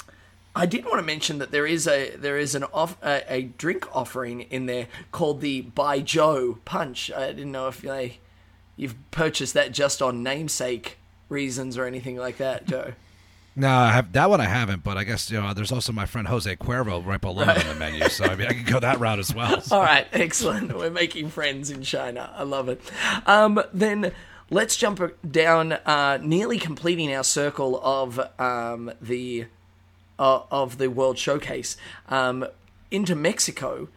[0.54, 3.42] I did want to mention that there is a there is an off a, a
[3.42, 7.10] drink offering in there called the By Joe Punch.
[7.10, 8.20] I didn't know if they
[8.76, 12.92] you've purchased that just on namesake reasons or anything like that, Joe.
[13.58, 14.40] No, I have that one.
[14.42, 15.54] I haven't, but I guess you know.
[15.54, 18.48] There's also my friend Jose Cuervo right below it on the menu, so I mean,
[18.48, 19.62] I could go that route as well.
[19.70, 20.76] All right, excellent.
[20.76, 22.30] We're making friends in China.
[22.36, 22.82] I love it.
[23.24, 24.12] Um, then
[24.50, 29.46] let's jump down, uh, nearly completing our circle of um, the
[30.18, 31.78] uh, of the World Showcase
[32.08, 32.46] um,
[32.90, 33.88] into Mexico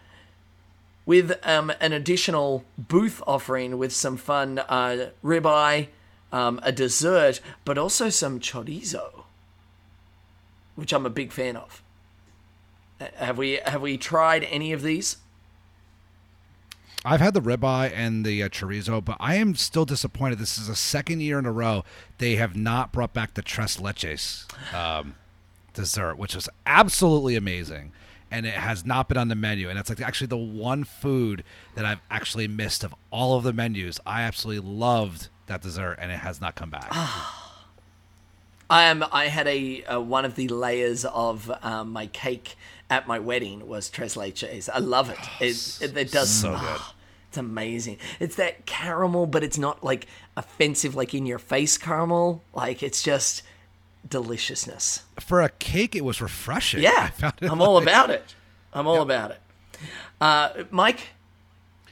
[1.05, 5.87] with um, an additional booth offering with some fun uh, ribeye,
[6.31, 9.18] um, a dessert, but also some chorizo,
[10.79, 11.83] which I'm a big fan of.
[13.15, 15.17] Have we have we tried any of these?
[17.05, 20.37] I've had the ribeye and the uh, chorizo, but I am still disappointed.
[20.37, 21.85] This is the second year in a row
[22.17, 25.15] they have not brought back the tres leches um,
[25.73, 27.93] dessert, which was absolutely amazing.
[28.29, 29.69] and it has not been on the menu.
[29.69, 31.43] And it's like actually the one food
[31.75, 33.99] that I've actually missed of all of the menus.
[34.05, 36.91] I absolutely loved that dessert, and it has not come back.
[38.69, 39.03] I am.
[39.11, 42.55] I had a uh, one of the layers of um, my cake
[42.89, 44.69] at my wedding was tres leches.
[44.71, 45.17] I love it.
[45.39, 46.81] It, it, it does So oh, good.
[47.29, 47.97] It's amazing.
[48.19, 52.43] It's that caramel, but it's not like offensive, like in your face caramel.
[52.53, 53.43] Like it's just
[54.07, 55.03] deliciousness.
[55.19, 56.79] For a cake, it was refreshing.
[56.79, 58.35] I Yeah, found it I'm all about it.
[58.73, 59.39] I'm all about it.
[60.19, 61.09] Uh, Mike,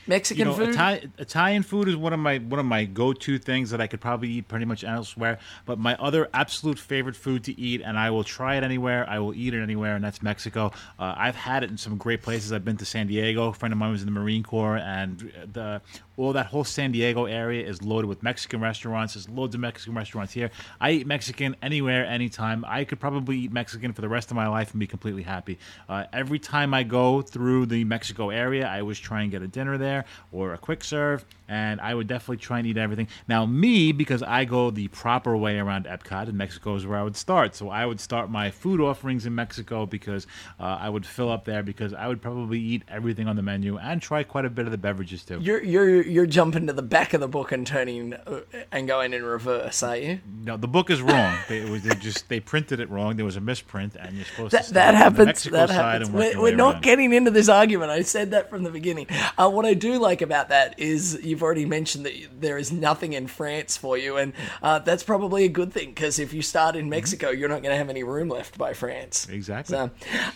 [0.07, 0.75] Mexican you know, food.
[0.75, 4.01] Itali- Italian food is one of my one of my go-to things that I could
[4.01, 5.39] probably eat pretty much elsewhere.
[5.65, 9.19] But my other absolute favorite food to eat, and I will try it anywhere, I
[9.19, 10.71] will eat it anywhere, and that's Mexico.
[10.99, 12.51] Uh, I've had it in some great places.
[12.51, 13.49] I've been to San Diego.
[13.49, 15.81] A friend of mine was in the Marine Corps, and the
[16.15, 19.13] all that whole San Diego area is loaded with Mexican restaurants.
[19.13, 20.49] There's loads of Mexican restaurants here.
[20.81, 22.65] I eat Mexican anywhere, anytime.
[22.67, 25.59] I could probably eat Mexican for the rest of my life and be completely happy.
[25.87, 29.47] Uh, every time I go through the Mexico area, I always try and get a
[29.47, 29.96] dinner there
[30.31, 33.07] or a quick serve, and I would definitely try and eat everything.
[33.27, 37.03] Now, me, because I go the proper way around Epcot, and Mexico is where I
[37.03, 37.55] would start.
[37.55, 40.27] So I would start my food offerings in Mexico because
[40.59, 43.77] uh, I would fill up there because I would probably eat everything on the menu
[43.77, 45.39] and try quite a bit of the beverages too.
[45.41, 48.41] you're you're you're jumping to the back of the book and turning uh,
[48.71, 50.19] and going in reverse, are you?
[50.43, 51.37] No, the book is wrong.
[51.47, 53.15] They, it was, they just they printed it wrong.
[53.15, 54.73] There was a misprint, and you're supposed That, to.
[54.73, 55.43] that start on the happens.
[55.43, 56.09] That happens.
[56.09, 56.83] We're, we're not around.
[56.83, 57.91] getting into this argument.
[57.91, 59.07] I said that from the beginning.
[59.37, 63.13] Uh, what I do like about that is you've already mentioned that there is nothing
[63.13, 64.33] in France for you, and
[64.63, 67.71] uh, that's probably a good thing because if you start in Mexico, you're not going
[67.71, 69.27] to have any room left by France.
[69.29, 69.75] Exactly.
[69.75, 69.91] So,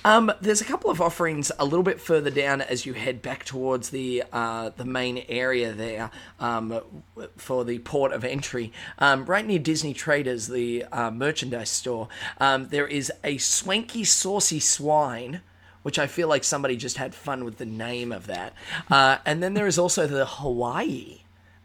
[0.05, 3.45] um, there's a couple of offerings a little bit further down as you head back
[3.45, 6.79] towards the uh, the main area there um,
[7.35, 8.71] for the port of entry.
[8.99, 14.59] Um, right near Disney Traders, the uh, merchandise store, um, there is a swanky, saucy
[14.59, 15.41] swine.
[15.83, 18.53] Which I feel like somebody just had fun with the name of that.
[18.89, 21.21] Uh, and then there is also the Hawaii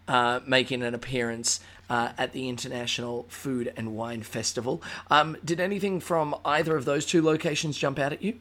[0.09, 1.61] uh, making an appearance
[1.91, 4.83] uh, at the International Food and Wine Festival.
[5.11, 8.39] Um, did anything from either of those two locations jump out at you?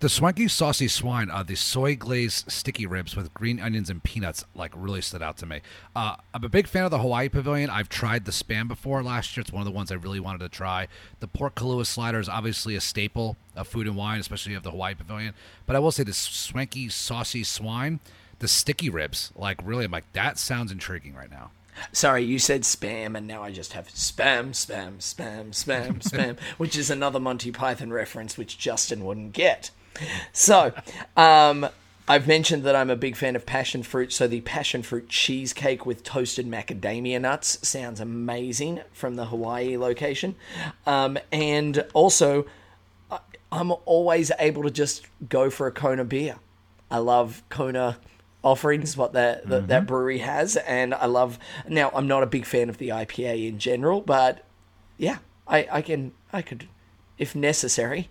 [0.00, 4.44] The swanky saucy swine, uh, the soy glazed sticky ribs with green onions and peanuts,
[4.54, 5.62] like really stood out to me.
[5.96, 7.70] Uh, I'm a big fan of the Hawaii Pavilion.
[7.70, 9.42] I've tried the spam before last year.
[9.42, 10.88] It's one of the ones I really wanted to try.
[11.20, 14.72] The pork Kalua slider is obviously a staple of food and wine, especially of the
[14.72, 15.32] Hawaii Pavilion.
[15.64, 18.00] But I will say the swanky saucy swine,
[18.40, 21.50] the sticky ribs, like really, I'm like that sounds intriguing right now.
[21.92, 26.76] Sorry, you said spam, and now I just have spam, spam, spam, spam, spam, which
[26.76, 29.70] is another Monty Python reference which Justin wouldn't get.
[30.32, 30.72] So,
[31.16, 31.68] um,
[32.06, 35.86] I've mentioned that I'm a big fan of passion fruit, so the passion fruit cheesecake
[35.86, 40.34] with toasted macadamia nuts sounds amazing from the Hawaii location.
[40.86, 42.44] Um, and also,
[43.50, 46.36] I'm always able to just go for a Kona beer.
[46.90, 47.96] I love Kona
[48.42, 51.38] offerings, what that that, that brewery has, and I love.
[51.66, 54.44] Now, I'm not a big fan of the IPA in general, but
[54.98, 55.18] yeah,
[55.48, 56.68] I, I can I could,
[57.16, 58.10] if necessary,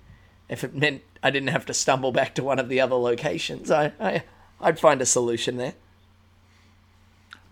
[0.54, 3.72] if it meant I didn't have to stumble back to one of the other locations,
[3.72, 4.24] I, I
[4.62, 5.74] I'd find a solution there.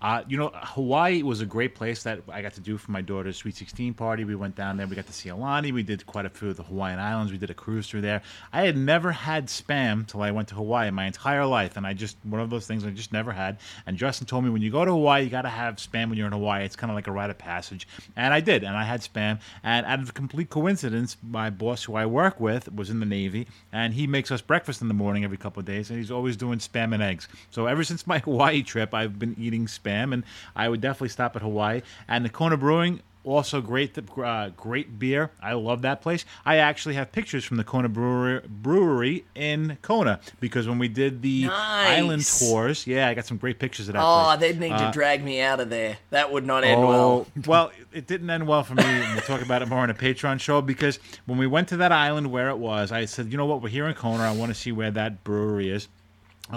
[0.02, 3.02] Uh, you know, Hawaii was a great place that I got to do for my
[3.02, 4.24] daughter's Sweet 16 party.
[4.24, 4.88] We went down there.
[4.88, 5.72] We got to see Alani.
[5.72, 7.32] We did quite a few of the Hawaiian Islands.
[7.32, 8.24] We did a cruise through there.
[8.52, 11.94] I had never had spam till I went to Hawaii my entire life, and I
[11.94, 13.60] just one of those things I just never had.
[13.86, 16.18] And Justin told me when you go to Hawaii, you got to have spam when
[16.18, 16.66] you're in Hawaii.
[16.66, 19.40] It's kind of like a rite of passage, and I did, and I had spam.
[19.64, 23.48] And out of complete coincidence, my boss, who I work with, was in the Navy,
[23.72, 26.36] and he makes us breakfast in the morning every couple of days, and he's always
[26.36, 27.28] doing spam and eggs.
[27.52, 30.24] So ever since my Hawaii trip, I've been eating spam, and
[30.56, 31.82] I would definitely stop at Hawaii.
[32.08, 35.30] And the Kona Brewing, also great, uh, great beer.
[35.44, 36.26] I love that place.
[36.44, 41.22] I actually have pictures from the Kona Brewery, brewery in Kona because when we did
[41.22, 42.00] the Nice.
[42.00, 44.02] island tours, yeah, I got some great pictures of that.
[44.04, 44.40] Oh, place.
[44.40, 45.98] they'd need Uh, to drag me out of there.
[46.10, 47.28] That would not end Oh, well.
[47.46, 48.84] well, it didn't end well for me.
[48.84, 51.78] and We'll talk about it more on a Patreon show because when we went to
[51.78, 54.24] that island where it was, I said, you know what, we're here in Kona.
[54.24, 55.88] I want to see where that brewery is.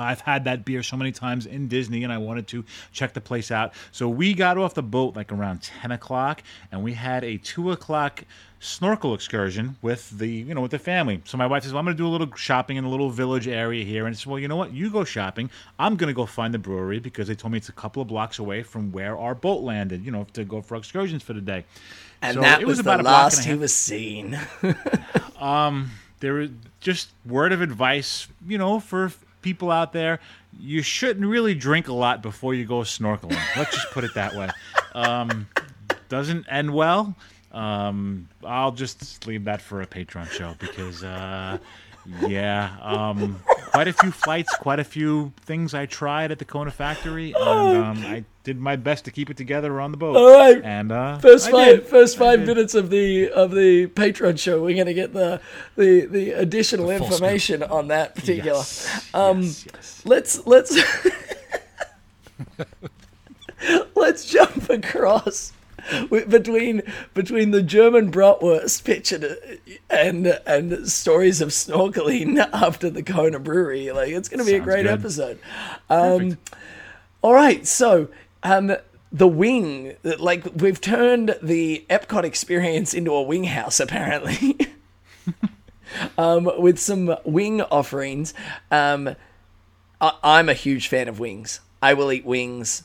[0.03, 3.21] I've had that beer so many times in Disney, and I wanted to check the
[3.21, 3.75] place out.
[3.93, 6.43] So we got off the boat like around ten o'clock,
[6.73, 8.25] and we had a two o'clock
[8.61, 11.21] snorkel excursion with the you know with the family.
[11.25, 13.11] So my wife says, well, "I'm going to do a little shopping in a little
[13.11, 14.73] village area here," and I said, "Well, you know what?
[14.73, 15.51] You go shopping.
[15.79, 18.09] I'm going to go find the brewery because they told me it's a couple of
[18.09, 20.05] blocks away from where our boat landed.
[20.05, 21.65] You know, to go for excursions for the day."
[22.23, 24.39] And So that it was, about the a block and a last he was seen.
[25.45, 25.91] Um,
[26.21, 29.13] there is just word of advice, you know, for
[29.45, 30.19] people out there.
[30.59, 33.39] You shouldn't really drink a lot before you go snorkeling.
[33.57, 34.49] Let's just put it that way.
[34.95, 35.47] Um,
[36.09, 37.15] doesn't end well.
[37.53, 41.59] Um, I'll just leave that for a Patreon show because uh,
[42.27, 46.71] Yeah, um, quite a few flights, quite a few things I tried at the Kona
[46.71, 50.15] factory, and um, I did my best to keep it together on the boat.
[50.17, 50.63] All right.
[50.63, 51.87] and uh, First I five, did.
[51.87, 55.41] first five minutes of the of the Patreon show, we're going to get the
[55.77, 58.59] the the additional full information on that particular.
[58.59, 60.03] Yes, Um, yes, yes.
[60.05, 60.77] Let's let's
[63.95, 65.53] let's jump across
[66.29, 66.83] between
[67.13, 69.37] between the German bratwurst pitch and
[69.91, 73.91] and, and stories of snorkeling after the Kona Brewery.
[73.93, 74.93] Like it's going to be a great good.
[74.93, 75.39] episode.
[75.91, 76.39] Um,
[77.23, 78.09] all right, so
[78.43, 78.77] um,
[79.13, 84.59] the wing, like we've turned the Epcot experience into a wing house, apparently.
[86.19, 88.35] um, with some wing offerings.
[88.71, 89.17] Um,
[90.01, 91.61] I- I'm a huge fan of wings.
[91.81, 92.83] I will eat wings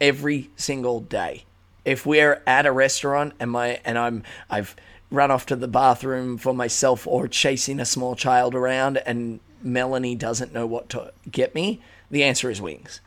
[0.00, 1.44] every single day.
[1.84, 4.76] If we're at a restaurant and my and I'm I've
[5.10, 10.14] run off to the bathroom for myself or chasing a small child around and Melanie
[10.14, 13.00] doesn't know what to get me, the answer is wings.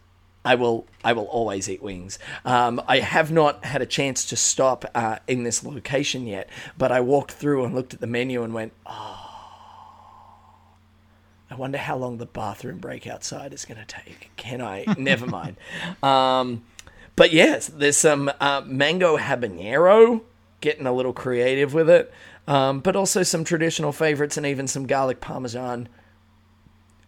[0.45, 2.19] I will I will always eat wings.
[2.43, 6.91] Um, I have not had a chance to stop uh, in this location yet, but
[6.91, 9.23] I walked through and looked at the menu and went, oh,
[11.49, 14.31] I wonder how long the bathroom break outside is going to take.
[14.35, 14.85] Can I?
[14.97, 15.57] Never mind.
[16.03, 16.63] Um,
[17.15, 20.21] but yes, there's some uh, mango habanero,
[20.61, 22.11] getting a little creative with it,
[22.47, 25.89] um, but also some traditional favorites and even some garlic parmesan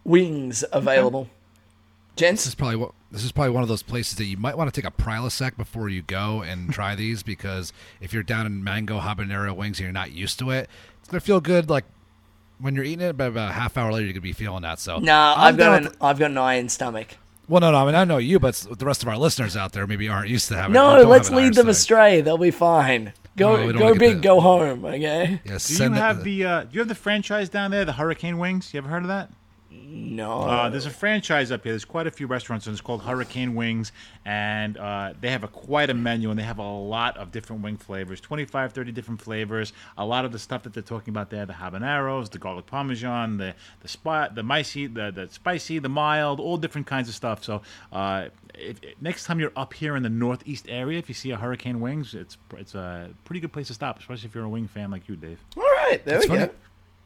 [0.04, 1.24] wings available.
[1.24, 1.32] This
[2.16, 4.74] Gents, is probably what this is probably one of those places that you might want
[4.74, 8.64] to take a Prilosec before you go and try these because if you're down in
[8.64, 11.84] mango habanero wings and you're not used to it, it's gonna feel good like
[12.60, 14.80] when you're eating it, but about a half hour later you're gonna be feeling that.
[14.80, 17.18] So nah, I'm I've got an I've got an iron stomach.
[17.48, 19.72] Well, no, no, I mean I know you, but the rest of our listeners out
[19.74, 20.74] there maybe aren't used to having.
[20.74, 21.72] No, or don't let's have lead them stomach.
[21.72, 22.22] astray.
[22.22, 23.14] They'll be fine.
[23.38, 24.86] Go No, go big, go home.
[24.86, 25.00] Okay.
[25.00, 27.84] Yeah, Do you send it- have the uh, Do you have the franchise down there,
[27.86, 28.74] the Hurricane Wings?
[28.74, 29.30] You ever heard of that?
[29.88, 30.42] No.
[30.42, 31.72] Uh, there's a franchise up here.
[31.74, 33.92] There's quite a few restaurants, and it's called Hurricane Wings.
[34.26, 37.62] And uh, they have a quite a menu, and they have a lot of different
[37.62, 39.74] wing flavors 25, 30 different flavors.
[39.98, 43.38] A lot of the stuff that they're talking about there the habaneros, the garlic parmesan,
[43.38, 47.44] the the, spi- the, micey, the, the spicy, the mild, all different kinds of stuff.
[47.44, 47.62] So
[47.92, 51.32] uh, if, if- next time you're up here in the northeast area, if you see
[51.32, 54.50] a Hurricane Wings, it's, it's a pretty good place to stop, especially if you're a
[54.50, 55.40] wing fan like you, Dave.
[55.56, 56.46] All right, there we funny.
[56.48, 56.52] go.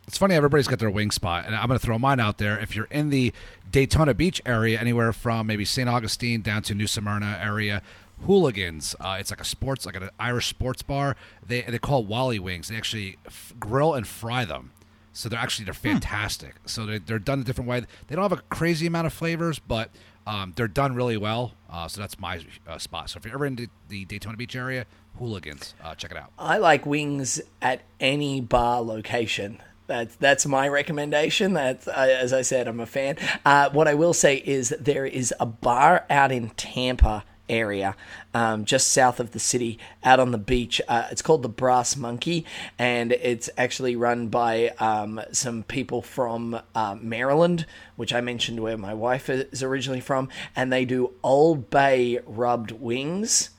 [0.10, 2.58] It's funny, everybody's got their wing spot, and I'm going to throw mine out there.
[2.58, 3.32] If you're in the
[3.70, 5.88] Daytona Beach area, anywhere from maybe St.
[5.88, 7.84] Augustine down to New Smyrna area,
[8.26, 8.96] Hooligans.
[9.00, 11.16] Uh, it's like a sports, like an Irish sports bar.
[11.46, 12.70] They they call Wally wings.
[12.70, 14.72] They actually f- grill and fry them,
[15.14, 16.56] so they're actually they're fantastic.
[16.66, 17.82] So they they're done a different way.
[18.08, 19.92] They don't have a crazy amount of flavors, but
[20.26, 21.54] um, they're done really well.
[21.70, 23.12] Uh, so that's my uh, spot.
[23.12, 24.88] So if you're ever in the, the Daytona Beach area,
[25.20, 26.32] Hooligans, uh, check it out.
[26.40, 29.62] I like wings at any bar location.
[29.90, 31.54] That's that's my recommendation.
[31.54, 33.18] That's uh, as I said, I'm a fan.
[33.44, 37.96] Uh, what I will say is that there is a bar out in Tampa area,
[38.36, 40.80] um, just south of the city, out on the beach.
[40.88, 42.46] Uh, it's called the Brass Monkey,
[42.78, 47.66] and it's actually run by um, some people from uh, Maryland,
[47.96, 52.70] which I mentioned where my wife is originally from, and they do Old Bay rubbed
[52.74, 53.50] wings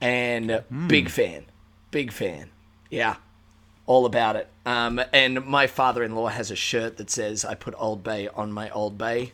[0.00, 1.44] and big fan,
[1.92, 2.50] big fan.
[2.90, 3.16] Yeah,
[3.88, 4.48] all about it.
[4.66, 8.70] Um, and my father-in-law has a shirt that says "I put Old Bay on my
[8.70, 9.32] Old Bay."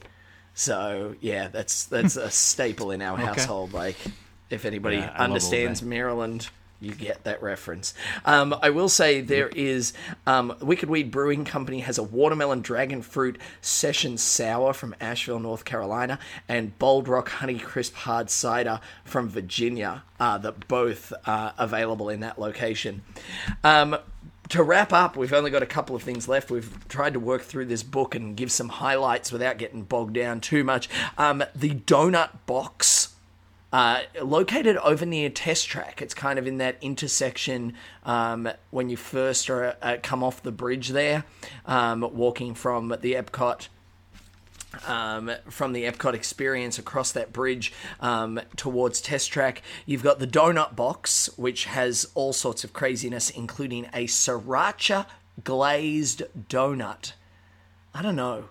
[0.55, 3.75] So yeah, that's that's a staple in our household.
[3.75, 3.97] Like,
[4.49, 6.49] if anybody Yeah, I love Old understands Maryland,
[6.81, 7.95] you get that reference.
[8.25, 9.93] Um, I will say there is
[10.25, 15.65] um, Wicked Weed Brewing Company has a watermelon dragon fruit session sour from Asheville, North
[15.65, 20.05] Carolina, and Bold Rock Honey Crisp hard cider from Virginia.
[20.21, 23.03] Uh, that both are available in that location.
[23.65, 23.97] Um,
[24.51, 26.51] to wrap up, we've only got a couple of things left.
[26.51, 30.41] We've tried to work through this book and give some highlights without getting bogged down
[30.41, 30.89] too much.
[31.17, 33.15] Um, the Donut Box
[33.73, 36.01] uh, located over near Test Track.
[36.01, 37.75] It's kind of in that intersection
[38.05, 41.25] um, when you first are, uh, come off the bridge there,
[41.67, 43.69] um, walking from the Epcot.
[44.87, 50.27] Um, from the Epcot experience across that bridge um, towards Test Track, you've got the
[50.27, 55.07] Donut Box, which has all sorts of craziness, including a sriracha
[55.43, 57.13] glazed donut.
[57.95, 58.49] I don't know.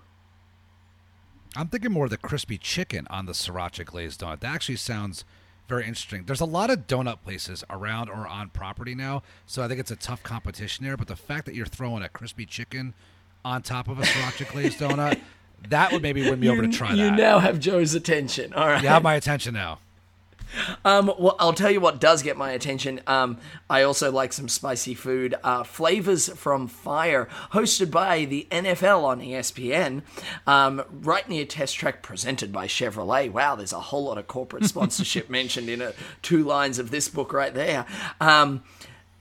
[1.56, 4.40] I'm thinking more of the crispy chicken on the sriracha glazed donut.
[4.40, 5.24] That actually sounds
[5.68, 6.26] very interesting.
[6.26, 9.92] There's a lot of donut places around or on property now, so I think it's
[9.92, 10.98] a tough competition there.
[10.98, 12.94] But the fact that you're throwing a crispy chicken
[13.46, 15.20] on top of a sriracha glazed donut,
[15.70, 16.98] that would maybe win me over to try that.
[16.98, 18.54] you now have Joe's attention.
[18.54, 18.82] All right.
[18.82, 19.80] you have my attention now.
[20.86, 23.02] Um, well, I'll tell you what does get my attention.
[23.08, 23.38] Um,
[23.70, 25.36] I also like some spicy food.
[25.44, 30.04] Uh, Flavors from Fire, hosted by the NFL on ESPN,
[30.46, 33.32] um, right near Test Track, presented by Chevrolet.
[33.32, 35.92] Wow, there's a whole lot of corporate sponsorship mentioned in uh,
[36.22, 37.86] two lines of this book right there.
[38.22, 38.64] Um,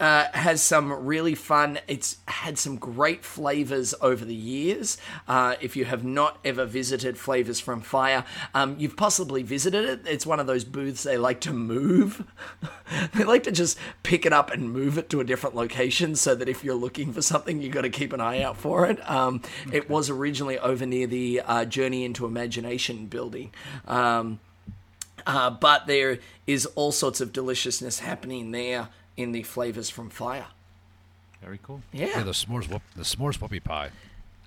[0.03, 1.79] uh, has some really fun.
[1.87, 4.99] It's had some great flavors over the years.
[5.29, 10.01] Uh, if you have not ever visited Flavors from Fire, um, you've possibly visited it.
[10.05, 12.25] It's one of those booths they like to move.
[13.15, 16.35] they like to just pick it up and move it to a different location so
[16.35, 19.09] that if you're looking for something, you've got to keep an eye out for it.
[19.09, 19.41] Um,
[19.73, 23.53] It was originally over near the uh, Journey into Imagination building.
[23.87, 24.41] Um,
[25.25, 30.47] uh, but there is all sorts of deliciousness happening there in the flavors from fire.
[31.43, 31.83] Very cool.
[31.93, 32.23] Yeah, Yeah.
[32.23, 33.91] the s'mores whoop, the s'mores whoopie pie.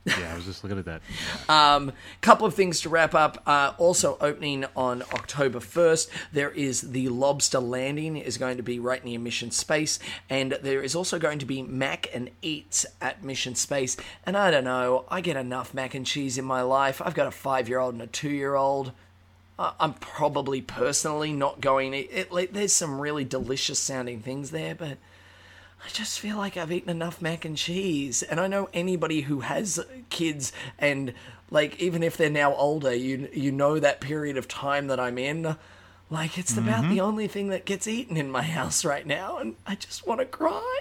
[0.07, 1.01] Yeah, I was just looking at that.
[1.49, 1.91] Um,
[2.21, 3.41] couple of things to wrap up.
[3.45, 8.77] Uh, also opening on October 1st, there is the Lobster Landing is going to be
[8.79, 9.97] right near Mission Space,
[10.29, 13.97] and there is also going to be Mac and Eats at Mission Space.
[14.25, 17.01] And I don't know, I get enough mac and cheese in my life.
[17.03, 18.91] I've got a five-year-old and a two-year-old.
[19.57, 21.93] I- I'm probably personally not going.
[21.93, 24.97] It, it, like, there's some really delicious sounding things there, but
[25.85, 28.23] I just feel like I've eaten enough mac and cheese.
[28.23, 29.79] And I know anybody who has
[30.09, 31.13] kids and
[31.51, 35.17] like even if they're now older, you you know that period of time that I'm
[35.17, 35.55] in.
[36.09, 36.93] Like it's about mm-hmm.
[36.93, 40.19] the only thing that gets eaten in my house right now, and I just want
[40.19, 40.79] to cry.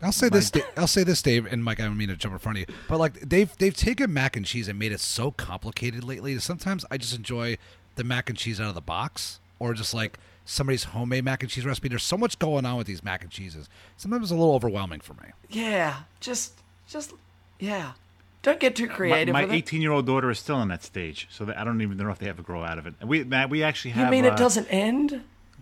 [0.00, 0.50] I'll say this.
[0.50, 1.80] Da- I'll say this, Dave, and Mike.
[1.80, 4.36] I don't mean to jump in front of you, but like they've they've taken mac
[4.36, 6.38] and cheese and made it so complicated lately.
[6.38, 7.58] Sometimes I just enjoy
[7.98, 11.50] the mac and cheese out of the box, or just like somebody's homemade mac and
[11.52, 11.88] cheese recipe.
[11.88, 13.68] There's so much going on with these mac and cheeses.
[13.98, 15.30] Sometimes it's a little overwhelming for me.
[15.50, 16.54] Yeah, just
[16.88, 17.12] just
[17.58, 17.92] yeah.
[18.40, 21.44] Don't get too creative my 18 year old daughter is still in that stage, so
[21.44, 22.94] that I don't even know if they ever grow out of it.
[23.04, 24.06] We Matt, we actually have.
[24.06, 25.12] You mean uh, it doesn't end?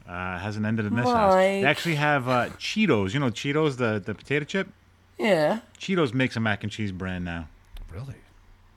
[0.09, 1.35] Uh, it hasn't ended in this house.
[1.35, 3.13] They actually have uh, Cheetos.
[3.13, 4.69] You know Cheetos, the the potato chip.
[5.19, 5.61] Yeah.
[5.79, 7.49] Cheetos makes a mac and cheese brand now.
[7.91, 8.17] Really?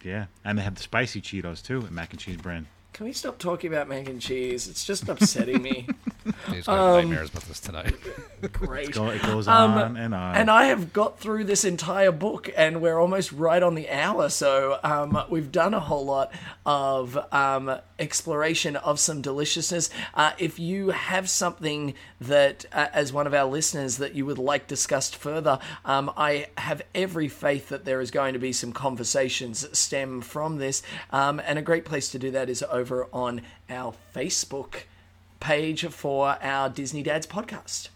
[0.03, 2.68] Yeah, and they have the spicy Cheetos too, a mac and cheese brand.
[2.93, 4.67] Can we stop talking about mac and cheese?
[4.67, 5.87] It's just upsetting me.
[6.51, 7.95] Dave's got nightmares about this tonight.
[8.51, 8.91] Great.
[8.91, 10.36] Go, it goes Um, on and on.
[10.36, 14.30] And I have got through this entire book, and we're almost right on the hour.
[14.30, 16.32] So um, we've done a whole lot
[16.65, 19.89] of um, exploration of some deliciousness.
[20.13, 24.38] Uh, if you have something that, uh, as one of our listeners, that you would
[24.38, 28.71] like discussed further, um, I have every faith that there is going to be some
[28.71, 30.82] conversations that stem from this.
[31.11, 34.84] Um, and a great place to do that is over on our Facebook
[35.39, 37.89] page for our Disney Dads podcast.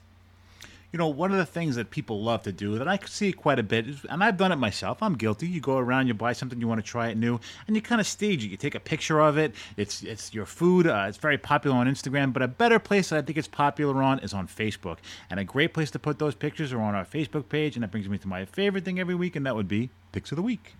[0.91, 3.57] You know, one of the things that people love to do that I see quite
[3.57, 5.01] a bit, is, and I've done it myself.
[5.01, 5.47] I'm guilty.
[5.47, 7.99] You go around, you buy something, you want to try it new, and you kind
[7.99, 8.49] of stage it.
[8.49, 9.55] You take a picture of it.
[9.75, 10.85] It's it's your food.
[10.85, 14.03] Uh, it's very popular on Instagram, but a better place that I think it's popular
[14.03, 14.99] on is on Facebook.
[15.31, 17.75] And a great place to put those pictures are on our Facebook page.
[17.75, 20.31] And that brings me to my favorite thing every week, and that would be picks
[20.31, 20.75] of the week.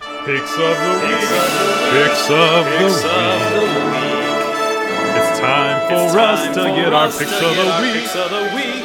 [0.00, 1.20] Picks of the week.
[1.92, 4.33] Picks of the week.
[5.26, 7.32] It's time for us to get our picks
[8.14, 8.84] of the week.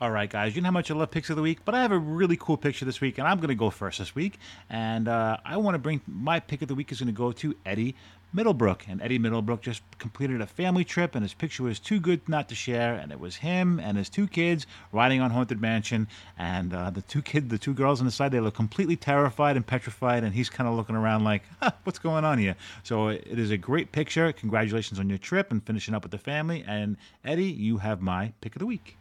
[0.00, 1.80] All right, guys, you know how much I love picks of the week, but I
[1.80, 4.38] have a really cool picture this week, and I'm going to go first this week.
[4.68, 7.32] And uh, I want to bring my pick of the week is going to go
[7.32, 7.96] to Eddie
[8.34, 8.84] Middlebrook.
[8.88, 12.48] And Eddie Middlebrook just completed a family trip, and his picture was too good not
[12.48, 12.94] to share.
[12.94, 17.02] And it was him and his two kids riding on Haunted Mansion, and uh, the
[17.02, 20.34] two kid, the two girls on the side, they look completely terrified and petrified, and
[20.34, 23.56] he's kind of looking around like, huh, "What's going on here?" So it is a
[23.56, 24.32] great picture.
[24.32, 26.64] Congratulations on your trip and finishing up with the family.
[26.66, 28.98] And Eddie, you have my pick of the week.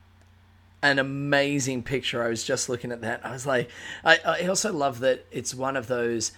[0.82, 2.22] an amazing picture.
[2.24, 3.26] I was just looking at that.
[3.26, 3.70] I was like,
[4.04, 6.34] I, I also love that it's one of those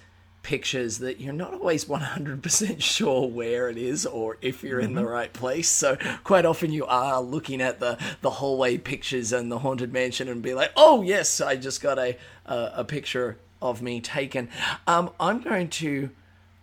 [0.46, 5.04] pictures that you're not always 100% sure where it is or if you're in the
[5.04, 5.68] right place.
[5.68, 10.30] So quite often you are looking at the, the hallway pictures and the haunted mansion
[10.30, 12.16] and be like, oh yes, I just got a,
[12.46, 14.48] a, a picture of me taken.
[14.86, 16.12] Um, I'm going to,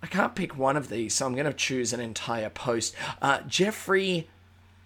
[0.00, 2.94] I can't pick one of these, so I'm going to choose an entire post.
[3.20, 4.28] Uh, Jeffrey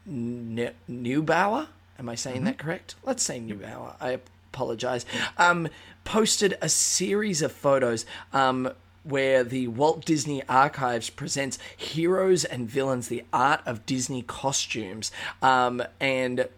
[0.07, 1.67] Ne- Neubauer.
[1.99, 2.95] Am I saying that correct?
[3.05, 3.95] Let's say Neubauer.
[4.01, 4.21] I
[4.53, 5.05] apologize.
[5.37, 5.69] Um,
[6.05, 8.71] posted a series of photos um,
[9.07, 15.83] where the Walt Disney Archives presents heroes and villains, the art of Disney costumes, um,
[16.01, 16.49] and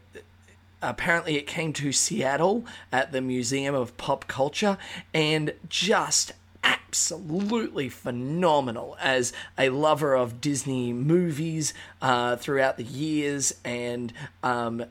[0.81, 4.79] apparently it came to Seattle at the Museum of Pop Culture
[5.13, 6.33] and just
[6.65, 14.85] absolutely phenomenal as a lover of Disney movies uh, throughout the years and um,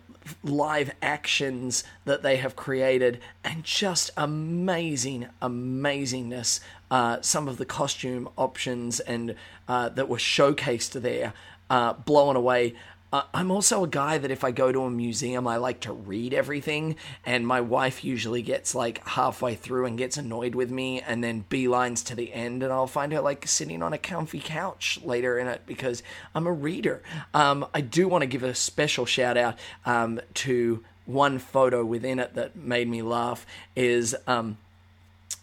[0.43, 6.60] live actions that they have created, and just amazing, amazingness.
[6.90, 9.36] Uh, some of the costume options and
[9.68, 11.34] uh, that were showcased there,
[11.70, 12.74] uh, blown away.
[13.12, 15.94] Uh, I'm also a guy that if I go to a museum, I like to
[15.94, 21.00] read everything, and my wife usually gets like halfway through and gets annoyed with me,
[21.02, 24.42] and then beelines to the end, and I'll find her like sitting on a comfy
[24.42, 26.04] couch later in it because
[26.36, 27.02] I'm a reader.
[27.34, 32.20] Um, I do want to give a special shout out um, to one photo within
[32.20, 34.16] it that made me laugh is.
[34.26, 34.58] Um,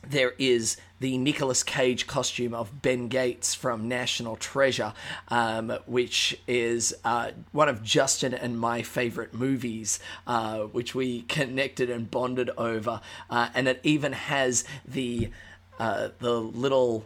[0.07, 4.95] there is the Nicolas Cage costume of Ben Gates from National Treasure,
[5.29, 11.91] um, which is uh, one of Justin and my favorite movies, uh, which we connected
[11.91, 15.29] and bonded over, uh, and it even has the
[15.79, 17.05] uh, the little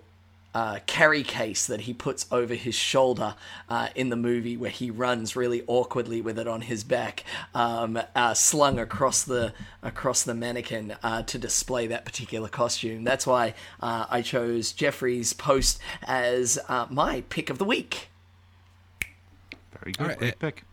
[0.54, 3.34] uh, carry case that he puts over his shoulder
[3.68, 7.24] uh, in the movie, where he runs really awkwardly with it on his back,
[7.54, 13.04] um, uh, slung across the across the mannequin uh, to display that particular costume.
[13.04, 18.08] That's why uh, I chose Jeffrey's post as uh, my pick of the week.
[19.80, 20.00] Very good.
[20.00, 20.64] All right, Great pick.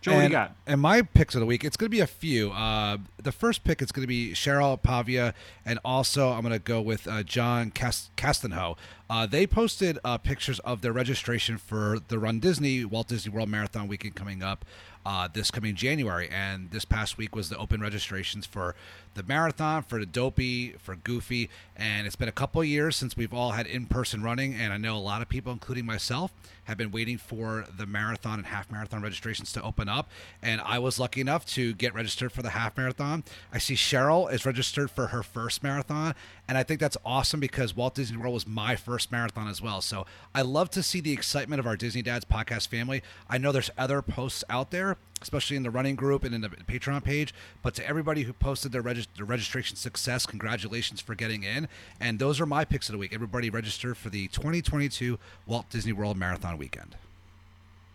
[0.00, 0.56] Joe, what do you and, got?
[0.66, 2.50] And my picks of the week, it's going to be a few.
[2.52, 5.34] Uh, the first pick is going to be Cheryl Pavia,
[5.64, 8.76] and also I'm going to go with uh, John Cast- Castanho.
[9.10, 13.48] Uh, they posted uh, pictures of their registration for the Run Disney Walt Disney World
[13.48, 14.64] Marathon weekend coming up
[15.04, 16.28] uh, this coming January.
[16.30, 18.74] And this past week was the open registrations for
[19.14, 21.50] the marathon, for the Dopey, for Goofy.
[21.76, 24.54] And it's been a couple years since we've all had in person running.
[24.54, 26.32] And I know a lot of people, including myself,
[26.64, 30.10] have been waiting for the marathon and half marathon registrations to open up.
[30.42, 33.24] And I was lucky enough to get registered for the half marathon.
[33.52, 36.14] I see Cheryl is registered for her first marathon.
[36.46, 39.80] And I think that's awesome because Walt Disney World was my first marathon as well.
[39.80, 43.02] So I love to see the excitement of our Disney Dads podcast family.
[43.28, 46.48] I know there's other posts out there, especially in the running group and in the
[46.48, 47.34] Patreon page.
[47.62, 51.68] But to everybody who posted their, regist- their registration success, congratulations for getting in.
[52.00, 53.12] And those are my picks of the week.
[53.14, 56.96] Everybody register for the 2022 Walt Disney World Marathon weekend.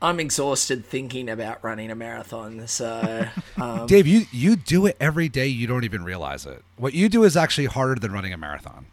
[0.01, 3.25] I'm exhausted thinking about running a marathon, so
[3.57, 5.47] um, Dave, you you do it every day.
[5.47, 6.61] You don't even realize it.
[6.75, 8.87] What you do is actually harder than running a marathon.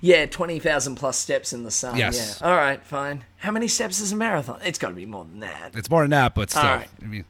[0.00, 1.98] yeah, twenty thousand plus steps in the sun.
[1.98, 2.38] Yes.
[2.40, 2.48] Yeah.
[2.48, 3.26] All right, fine.
[3.38, 4.58] How many steps is a marathon?
[4.64, 5.72] It's got to be more than that.
[5.74, 6.62] It's more than that, but still.
[6.62, 6.88] All right.
[7.02, 7.26] I mean,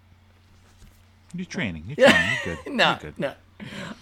[1.35, 1.85] You're training.
[1.87, 2.31] You're training.
[2.45, 2.67] You're good.
[2.75, 3.19] No, You're good.
[3.19, 3.35] no.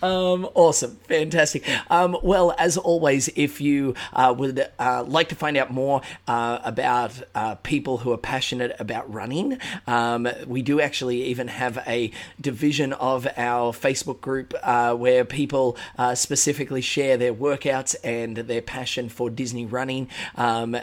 [0.03, 1.69] Um, awesome, fantastic.
[1.91, 6.59] Um, well, as always, if you uh, would uh, like to find out more uh,
[6.65, 12.11] about uh, people who are passionate about running, um, we do actually even have a
[12.41, 18.63] division of our Facebook group uh, where people uh, specifically share their workouts and their
[18.63, 20.77] passion for Disney running um,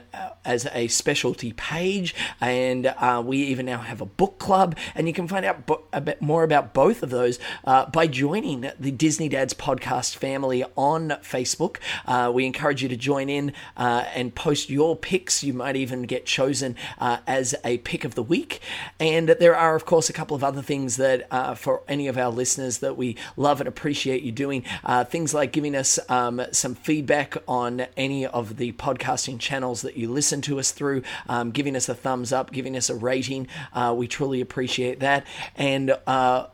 [0.46, 2.14] as a specialty page.
[2.40, 2.94] And
[3.26, 6.22] we even now have a book club, and you can find out bo- a bit
[6.22, 11.78] more about both of those by joining the Disney Dads podcast family on Facebook.
[12.06, 15.44] Uh, we encourage you to join in uh, and post your picks.
[15.44, 18.62] You might even get chosen uh, as a pick of the week.
[19.00, 22.18] And there are, of course, a couple of other things that uh, for any of
[22.18, 24.64] our listeners that we love and appreciate you doing.
[24.84, 29.98] Uh, things like giving us um, some feedback on any of the podcasting channels that
[29.98, 33.48] you listen to us through, um, giving us a thumbs up, giving us a rating.
[33.74, 35.26] Uh, we truly appreciate that.
[35.56, 35.92] And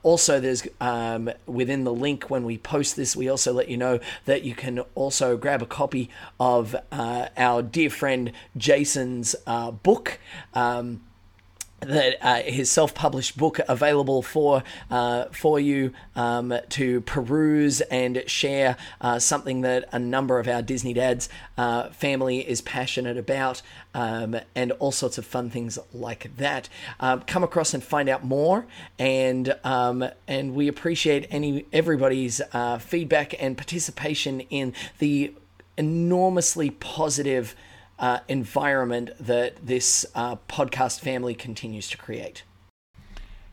[0.03, 3.99] also, there's um, within the link when we post this, we also let you know
[4.26, 10.20] that you can also grab a copy of uh, our dear friend Jason's uh, book.
[10.54, 11.01] Um,
[11.88, 18.78] that uh, his self-published book available for uh, for you um, to peruse and share
[19.02, 23.62] uh, something that a number of our Disney dads uh, family is passionate about
[23.94, 26.70] um, and all sorts of fun things like that.
[27.00, 28.66] Um, come across and find out more
[28.98, 35.34] and um, and we appreciate any everybody's uh, feedback and participation in the
[35.78, 37.56] enormously positive
[38.00, 42.44] uh, environment that this uh, podcast family continues to create.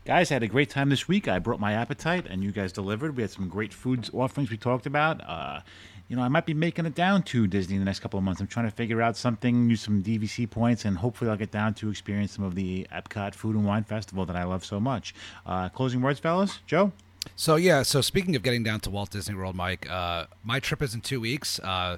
[0.03, 1.27] Guys, I had a great time this week.
[1.27, 3.15] I brought my appetite, and you guys delivered.
[3.15, 5.21] We had some great food offerings we talked about.
[5.27, 5.61] Uh,
[6.07, 8.25] you know, I might be making it down to Disney in the next couple of
[8.25, 8.41] months.
[8.41, 11.73] I'm trying to figure out something, use some DVC points, and hopefully I'll get down
[11.75, 15.13] to experience some of the Epcot Food and Wine Festival that I love so much.
[15.45, 16.59] Uh, closing words, fellas?
[16.65, 16.91] Joe?
[17.35, 20.81] So yeah, so speaking of getting down to Walt Disney World, Mike, uh, my trip
[20.81, 21.59] is in two weeks.
[21.59, 21.97] Uh,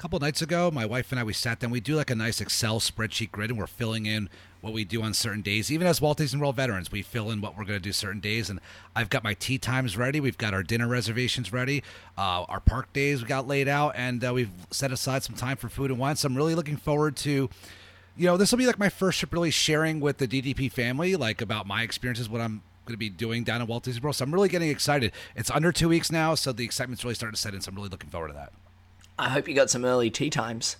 [0.00, 1.70] couple nights ago, my wife and I we sat down.
[1.70, 4.30] We do like a nice Excel spreadsheet grid, and we're filling in
[4.62, 5.70] what we do on certain days.
[5.70, 8.18] Even as Walt Disney World veterans, we fill in what we're going to do certain
[8.18, 8.48] days.
[8.48, 8.60] And
[8.96, 10.18] I've got my tea times ready.
[10.18, 11.82] We've got our dinner reservations ready.
[12.16, 15.58] Uh, our park days we got laid out, and uh, we've set aside some time
[15.58, 16.16] for food and wine.
[16.16, 17.50] So I'm really looking forward to
[18.16, 21.14] you know, this will be like my first trip really sharing with the DDP family,
[21.14, 24.16] like about my experiences, what I'm going to be doing down at Walt Disney World.
[24.16, 25.12] So I'm really getting excited.
[25.36, 27.60] It's under two weeks now, so the excitement's really starting to set in.
[27.60, 28.52] So I'm really looking forward to that.
[29.20, 30.76] I hope you got some early tea times.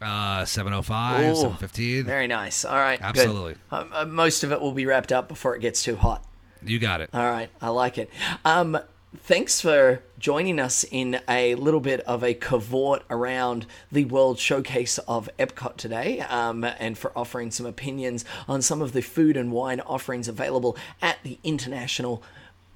[0.00, 2.04] Uh, 705, Ooh, 715.
[2.04, 2.64] Very nice.
[2.64, 3.00] All right.
[3.00, 3.56] Absolutely.
[3.70, 6.24] Um, uh, most of it will be wrapped up before it gets too hot.
[6.62, 7.10] You got it.
[7.12, 8.10] All right, I like it.
[8.44, 8.78] Um,
[9.18, 14.98] thanks for joining us in a little bit of a cavort around the World Showcase
[14.98, 19.52] of Epcot today, um, and for offering some opinions on some of the food and
[19.52, 22.22] wine offerings available at the International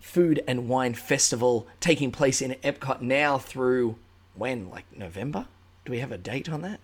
[0.01, 3.97] Food and Wine Festival taking place in Epcot now through
[4.39, 5.47] when, like November?
[5.85, 6.81] Do we have a date on that?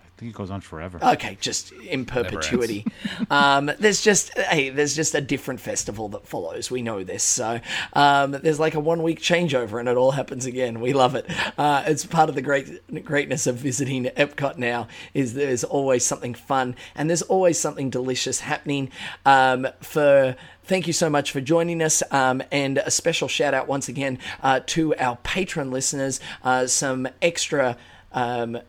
[0.00, 0.98] I think it goes on forever.
[1.00, 2.84] Okay, just in perpetuity.
[3.30, 6.72] um, there's just hey, there's just a different festival that follows.
[6.72, 7.60] We know this, so
[7.92, 10.80] um, there's like a one week changeover, and it all happens again.
[10.80, 11.26] We love it.
[11.56, 14.88] Uh, it's part of the great greatness of visiting Epcot now.
[15.14, 18.90] Is there's always something fun, and there's always something delicious happening.
[19.24, 20.34] Um, for
[20.68, 22.02] thank you so much for joining us.
[22.10, 26.20] Um, and a special shout out once again uh, to our Patreon listeners.
[26.44, 27.76] Uh, some extra.
[28.12, 28.60] Um,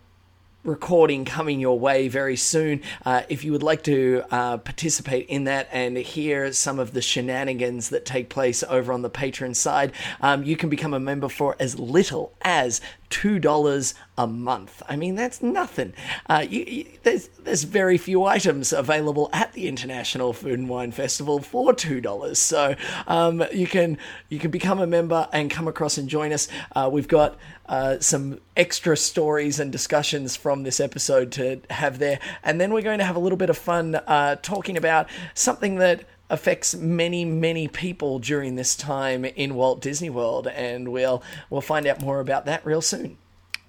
[0.66, 2.82] recording coming your way very soon.
[3.06, 7.02] Uh, if you would like to uh, participate in that and hear some of the
[7.02, 11.30] shenanigans that take place over on the Patreon side, um, you can become a member
[11.30, 14.82] for as little as two dollars a month.
[14.88, 15.94] I mean, that's nothing.
[16.28, 20.92] Uh, you, you, there's there's very few items available at the International Food and Wine
[20.92, 22.40] Festival for two dollars.
[22.40, 22.76] So
[23.08, 23.98] um, you can
[24.30, 26.48] you can become a member and come across and join us.
[26.76, 27.38] Uh, we've got
[27.68, 32.82] uh, some extra stories and discussions from this episode to have there, and then we're
[32.82, 37.26] going to have a little bit of fun uh, talking about something that affects many
[37.26, 42.20] many people during this time in Walt Disney World and we'll we'll find out more
[42.20, 43.18] about that real soon.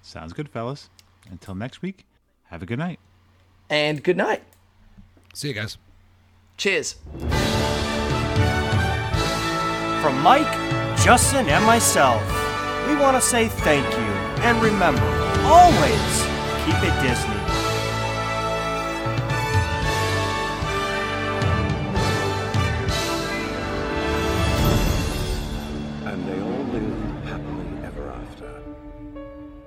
[0.01, 0.89] Sounds good, fellas.
[1.29, 2.05] Until next week,
[2.45, 2.99] have a good night.
[3.69, 4.43] And good night.
[5.33, 5.77] See you guys.
[6.57, 6.95] Cheers.
[10.01, 10.51] From Mike,
[10.97, 12.21] Justin, and myself,
[12.87, 14.11] we want to say thank you.
[14.43, 15.05] And remember,
[15.45, 16.23] always
[16.65, 17.40] keep it Disney.